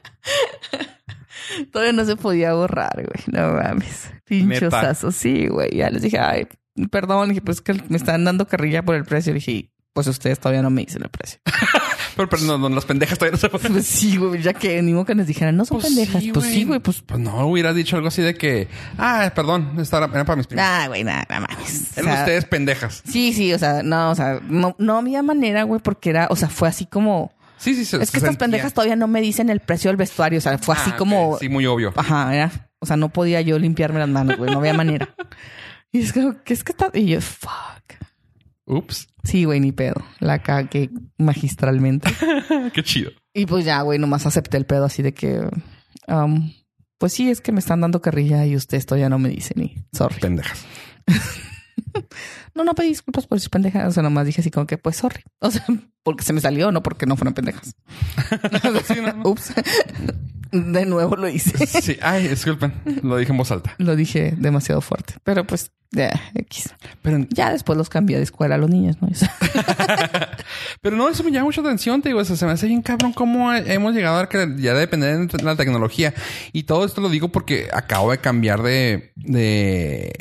[1.72, 3.24] Todavía no se podía borrar, güey.
[3.28, 4.12] No mames.
[4.26, 5.12] Pinchosazo.
[5.12, 5.78] Sí, güey.
[5.78, 6.48] Ya les dije, ay,
[6.92, 7.30] perdón.
[7.30, 9.34] Dije, pues es que me están dando carrilla por el precio.
[9.34, 11.40] dije, pues ustedes todavía no me dicen el precio.
[12.16, 13.74] Pero, pero no, no, las pendejas todavía no se pueden.
[13.74, 14.42] Pues sí, güey.
[14.42, 16.24] Ya que ni modo que nos dijeran, no son Pues pendejas.
[16.24, 16.56] sí, pues güey.
[16.58, 16.80] sí, güey.
[16.80, 18.68] Pues Pues no, hubieras dicho algo así de que,
[18.98, 20.64] ah, perdón, esta era era para mis primos.
[20.66, 21.48] nada, güey, nada, nada.
[21.52, 23.04] O Eran sea, ustedes pendejas.
[23.08, 26.36] Sí, sí, o sea, no, o sea, no, no había manera, güey, porque era, o
[26.36, 27.32] sea, fue así como.
[27.58, 28.38] Sí, sí, se Es que se estas sentía.
[28.40, 30.40] pendejas todavía no me dicen el precio del vestuario.
[30.40, 31.38] O sea, fue así Ah, como.
[31.40, 31.94] Sí, muy obvio.
[31.96, 32.70] Ajá, era.
[32.80, 34.50] O sea, no podía yo limpiarme las manos, güey.
[34.52, 35.10] No había manera.
[35.92, 36.90] Y es como, ¿qué es que está?
[36.94, 37.77] Y yo, fuck.
[38.68, 39.08] Ups.
[39.24, 39.96] Sí, güey, ni pedo.
[40.20, 42.12] La cagué magistralmente.
[42.74, 43.12] Qué chido.
[43.34, 45.48] Y pues ya, güey, nomás acepté el pedo así de que,
[46.08, 46.52] um,
[46.98, 49.76] pues sí, es que me están dando carrilla y ustedes todavía no me dicen y
[49.94, 50.20] sorry.
[50.20, 50.66] Pendejas.
[52.58, 53.88] No, no pedí disculpas por decir pendejas.
[53.88, 55.22] O sea, nomás dije así como que, pues sorry.
[55.40, 55.64] O sea,
[56.04, 57.76] porque se me salió, no porque no fueran pendejas.
[58.88, 59.30] Sí, no, no.
[59.30, 59.54] Ups.
[60.52, 61.66] De nuevo lo hice.
[61.82, 62.74] Sí, ay, disculpen.
[63.04, 63.74] Lo dije en voz alta.
[63.78, 65.16] Lo dije demasiado fuerte.
[65.24, 66.74] Pero pues, ya, X.
[67.02, 69.08] Pero, Ya después los cambié de escuela a los niños, ¿no?
[70.82, 72.20] pero no, eso me llama mucha atención, te digo.
[72.20, 75.44] O sea, se me hace bien cabrón cómo hemos llegado a que ya depender de
[75.44, 76.14] la tecnología.
[76.52, 80.12] Y todo esto lo digo porque acabo de cambiar de, de,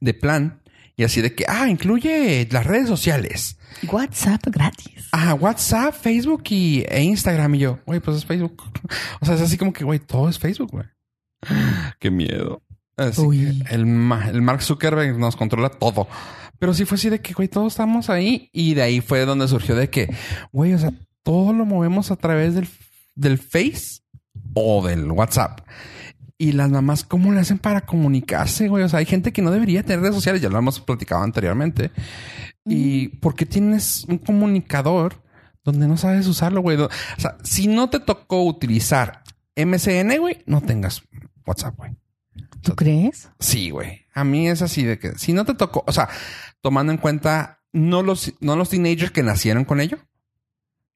[0.00, 0.59] de plan.
[1.00, 3.56] Y así de que, ah, incluye las redes sociales.
[3.90, 5.08] WhatsApp gratis.
[5.12, 7.54] Ah, WhatsApp, Facebook y, e Instagram.
[7.54, 8.62] Y yo, güey, pues es Facebook.
[9.22, 10.84] O sea, es así como que, güey, todo es Facebook, güey.
[12.00, 12.62] Qué miedo.
[12.98, 13.62] Así Uy.
[13.66, 16.06] que el, el Mark Zuckerberg nos controla todo.
[16.58, 18.50] Pero sí fue así de que, güey, todos estamos ahí.
[18.52, 20.14] Y de ahí fue donde surgió de que,
[20.52, 20.92] güey, o sea,
[21.22, 22.68] todo lo movemos a través del,
[23.14, 24.02] del Face
[24.52, 25.62] o del WhatsApp.
[26.40, 28.82] Y las mamás, ¿cómo le hacen para comunicarse, güey?
[28.82, 31.90] O sea, hay gente que no debería tener redes sociales, ya lo hemos platicado anteriormente.
[32.64, 35.22] ¿Y por qué tienes un comunicador
[35.64, 36.78] donde no sabes usarlo, güey?
[36.78, 36.88] O
[37.18, 39.22] sea, si no te tocó utilizar
[39.54, 41.02] MCN, güey, no tengas
[41.44, 41.94] WhatsApp, güey.
[42.62, 43.28] ¿Tú crees?
[43.38, 44.06] Sí, güey.
[44.14, 46.08] A mí es así de que si no te tocó, o sea,
[46.62, 49.98] tomando en cuenta no los, no los teenagers que nacieron con ello.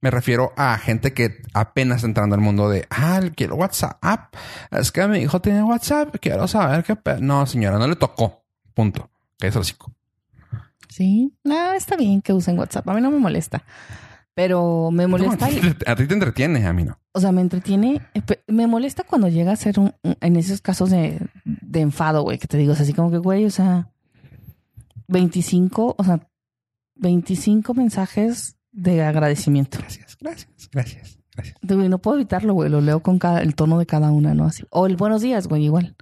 [0.05, 4.35] Me refiero a gente que apenas está entrando al mundo de, ah, quiero WhatsApp.
[4.71, 6.95] Es que mi hijo tiene WhatsApp, quiero saber qué...
[6.95, 7.23] pe-".
[7.23, 8.45] No, señora, no le tocó.
[8.75, 9.09] Punto.
[9.39, 9.95] cállate el hocico.
[10.91, 12.87] Sí, no, está bien que usen WhatsApp.
[12.87, 13.65] A mí no me molesta.
[14.35, 16.99] Pero me molesta, No, a ti te entretiene, a mí no.
[17.13, 18.03] o sea, me entretiene.
[18.47, 22.47] Me molesta cuando llega a ser un, en esos casos de, de enfado, güey, que
[22.47, 23.89] te digo, es así como que, güey, o sea,
[25.09, 26.29] 25, o sea,
[26.97, 29.79] 25 mensajes de agradecimiento.
[29.79, 31.57] Gracias, gracias, gracias, gracias.
[31.63, 34.45] No puedo evitarlo, güey, lo leo con cada, el tono de cada una, ¿no?
[34.47, 34.65] Así.
[34.71, 35.97] O el buenos días, güey, igual.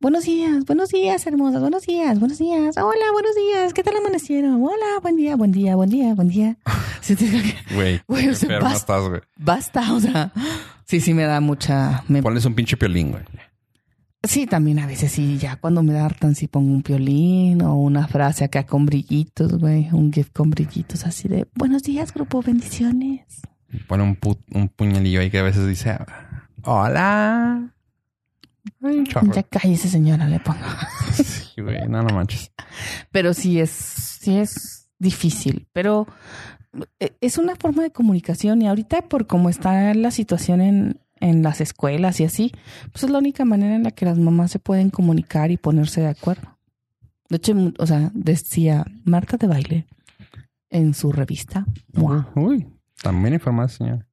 [0.00, 2.74] Buenos días, buenos días, hermosas, buenos días, buenos días.
[2.78, 4.62] Hola, buenos días, ¿qué tal amanecieron?
[4.64, 6.56] Hola, buen día, buen día, buen día, buen día.
[7.74, 8.96] Güey, o sea, basta.
[8.98, 9.22] estás.
[9.36, 10.32] Basta, o sea,
[10.86, 12.02] sí, sí me da mucha...
[12.08, 13.24] me- Ponles un pinche piolín, güey.
[14.22, 18.06] Sí, también a veces sí, ya cuando me hartan sí pongo un piolín o una
[18.06, 23.40] frase acá con brillitos, güey, un gift con brillitos así de buenos días, grupo, bendiciones.
[23.88, 25.96] Pone un, pu- un puñalillo ahí que a veces dice,
[26.64, 27.72] hola.
[28.82, 29.04] Ay.
[29.32, 30.58] Ya cállese señora, le pongo.
[31.54, 32.52] Sí, güey, no, no manches.
[33.10, 36.06] Pero sí es, sí es difícil, pero
[37.00, 41.42] eh, es una forma de comunicación y ahorita por cómo está la situación en, en
[41.42, 42.52] las escuelas y así,
[42.92, 46.00] pues es la única manera en la que las mamás se pueden comunicar y ponerse
[46.00, 46.58] de acuerdo.
[47.28, 49.86] De hecho, o sea, decía Marta de Baile
[50.70, 52.66] en su revista Mua, Uy,
[53.02, 54.06] también informada, señora.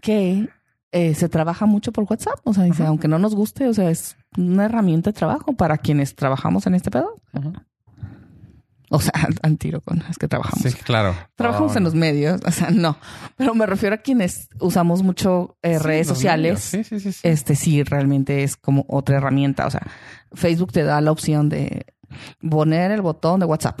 [0.00, 0.48] que
[0.92, 2.38] eh, se trabaja mucho por WhatsApp.
[2.44, 5.78] O sea, dice, aunque no nos guste, o sea, es una herramienta de trabajo para
[5.78, 7.16] quienes trabajamos en este pedo.
[8.94, 9.12] O sea,
[9.42, 10.62] al, tiro con es que trabajamos.
[10.62, 11.14] Sí, claro.
[11.34, 12.98] Trabajamos Oh, en los medios, o sea, no.
[13.36, 16.60] Pero me refiero a quienes usamos mucho eh, sí, redes sociales.
[16.60, 17.12] Sí, sí, sí.
[17.12, 17.20] sí.
[17.22, 19.66] Este sí, realmente es como otra herramienta.
[19.66, 19.86] O sea,
[20.32, 21.86] Facebook te da la opción de
[22.48, 23.80] poner el botón de WhatsApp.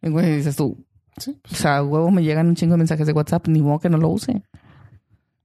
[0.00, 0.86] Y güey, dices tú,
[1.16, 3.90] Sí, o sea, huevo, me llegan un chingo de mensajes de WhatsApp, ni modo que
[3.90, 4.42] no lo use.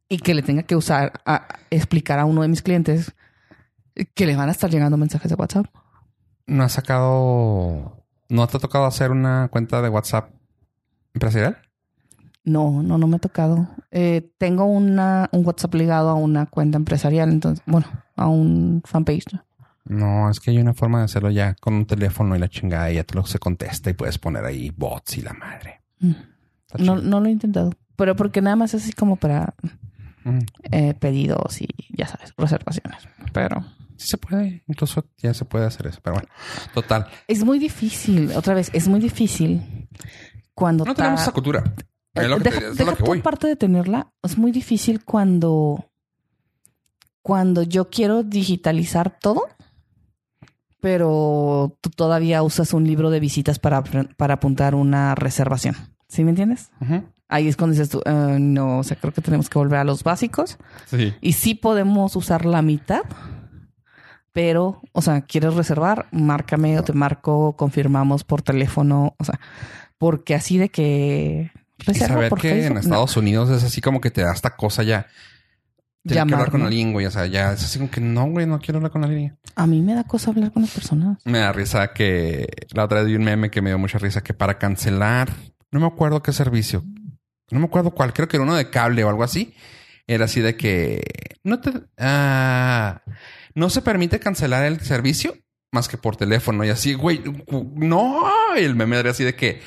[0.09, 3.13] Y que le tenga que usar, a, explicar a uno de mis clientes
[4.13, 5.65] que le van a estar llegando mensajes de WhatsApp.
[6.45, 7.96] ¿No has sacado...
[8.29, 10.31] ¿No te ha tocado hacer una cuenta de WhatsApp
[11.13, 11.57] empresarial?
[12.43, 13.67] No, no, no me ha tocado.
[13.91, 19.25] Eh, tengo una, un WhatsApp ligado a una cuenta empresarial, entonces, bueno, a un fanpage.
[19.85, 20.29] ¿no?
[20.29, 22.95] Es que hay una forma de hacerlo ya con un teléfono y la chingada y
[22.95, 25.81] ya te lo se contesta y puedes poner ahí bots y la madre.
[25.99, 26.11] Mm.
[26.79, 27.71] No, no lo he intentado.
[27.95, 29.53] Pero porque nada más es así como para
[30.23, 30.39] Mm.
[30.71, 33.07] eh, pedidos y ya sabes, reservaciones.
[33.31, 33.63] Pero
[33.97, 36.29] Sí se puede, incluso ya se puede hacer eso, pero bueno,
[36.73, 37.07] total.
[37.27, 39.87] es muy difícil, otra vez, es muy difícil
[40.53, 41.63] cuando No ta- tenemos esa cultura.
[42.13, 43.21] Es lo que, te- deja es deja lo que tú voy.
[43.21, 44.11] parte de tenerla.
[44.23, 45.89] Es muy difícil cuando,
[47.21, 49.43] cuando yo quiero digitalizar todo,
[50.79, 55.75] pero tú todavía usas un libro de visitas para, para apuntar una reservación.
[56.07, 56.71] ¿Sí me entiendes?
[57.27, 59.83] Ahí es cuando dices tú, "Eh, no, o sea, creo que tenemos que volver a
[59.83, 61.13] los básicos Sí.
[61.19, 63.01] y sí podemos usar la mitad,
[64.37, 69.39] pero, o sea, quieres reservar, márcame o te marco, confirmamos por teléfono, o sea,
[69.97, 72.79] porque así de que Y reserva saber por que Facebook, en no.
[72.81, 75.07] Estados Unidos es así como que te da esta cosa ya.
[76.03, 76.67] Tienes que Llamar, hablar con ¿no?
[76.67, 77.07] alguien, güey.
[77.07, 79.35] O sea, ya es así como que no, güey, no quiero hablar con alguien.
[79.55, 81.17] A mí me da cosa hablar con las personas.
[81.25, 84.21] Me da risa que la otra vez vi un meme que me dio mucha risa
[84.21, 85.31] que para cancelar,
[85.71, 86.83] no me acuerdo qué servicio,
[87.49, 89.55] no me acuerdo cuál, creo que era uno de cable o algo así.
[90.05, 91.01] Era así de que
[91.43, 93.01] no te, ah,
[93.57, 95.33] no se permite cancelar el servicio
[95.71, 97.23] más que por teléfono y así, güey,
[97.73, 98.29] no.
[98.55, 99.61] Y el meme era así de que,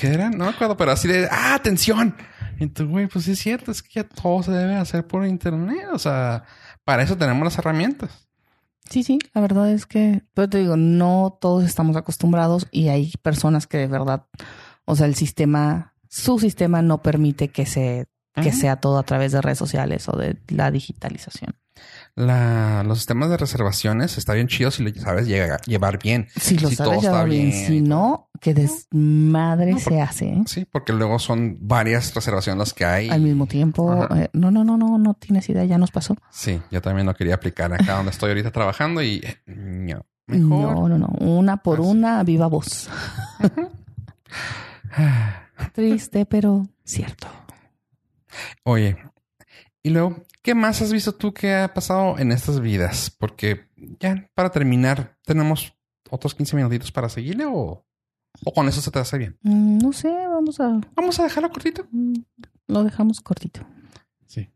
[0.00, 0.30] ¿qué era?
[0.30, 2.16] No me acuerdo, pero así de, ah, atención.
[2.58, 5.88] Entonces, güey, pues es cierto, es que ya todo se debe hacer por internet.
[5.92, 6.44] O sea,
[6.84, 8.28] para eso tenemos las herramientas.
[8.88, 13.12] Sí, sí, la verdad es que, pero te digo, no todos estamos acostumbrados y hay
[13.20, 14.26] personas que de verdad,
[14.86, 19.32] o sea, el sistema, su sistema no permite que se, que sea todo a través
[19.32, 21.56] de redes sociales o de la digitalización.
[22.18, 26.28] La, los sistemas de reservaciones está bien chido si lo sabes llega- llevar bien.
[26.34, 30.42] Si lo Si sabes está bien, bien si no, que desmadre No, se hace ¿eh?
[30.46, 33.10] Sí, porque luego son varias reservaciones las que hay.
[33.10, 34.08] al mismo tiempo.
[34.16, 36.16] Eh, no, no, no, no, no tienes idea, ya nos pasó.
[36.30, 40.48] Sí, yo también lo quería aplicar acá donde estoy ahorita trabajando y eh, no, mejor.
[40.48, 41.88] No, no, no, una por Así.
[41.90, 42.88] una, viva voz.
[45.74, 47.26] Triste, pero cierto.
[48.64, 48.96] Oye,
[49.86, 53.14] y luego, ¿qué más has visto tú que ha pasado en estas vidas?
[53.18, 53.68] Porque
[54.00, 55.72] ya para terminar, ¿tenemos
[56.10, 57.86] otros 15 minutitos para seguirle o,
[58.44, 59.38] o con eso se te hace bien?
[59.42, 61.86] Mm, No sé, vamos a Vamos a dejarlo cortito.
[61.92, 62.14] Mm,
[62.68, 63.60] Lo dejamos cortito.
[64.26, 64.50] Sí,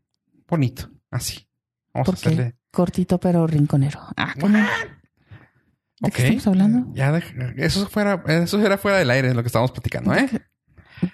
[0.47, 1.47] bonito, así.
[1.93, 2.55] Vamos ¿Por a hacerle.
[2.71, 3.99] Cortito pero rinconero.
[4.17, 4.57] Ah, ¿cómo?
[4.57, 6.93] ¿De qué estamos hablando?
[6.95, 7.15] Ya
[7.57, 10.27] eso fuera, eso era fuera del aire lo que estábamos platicando, ¿eh?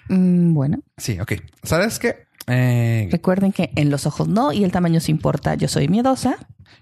[0.08, 1.32] Mm, bueno, Sí, ok.
[1.62, 2.27] ¿Sabes qué?
[2.48, 5.54] Eh, recuerden que en los ojos no y el tamaño se importa.
[5.54, 6.36] Yo soy miedosa.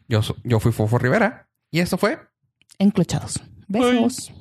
[0.09, 2.19] yo, yo fui Fofo Rivera y esto fue
[2.79, 3.41] Enclochados.
[3.69, 4.33] Besos.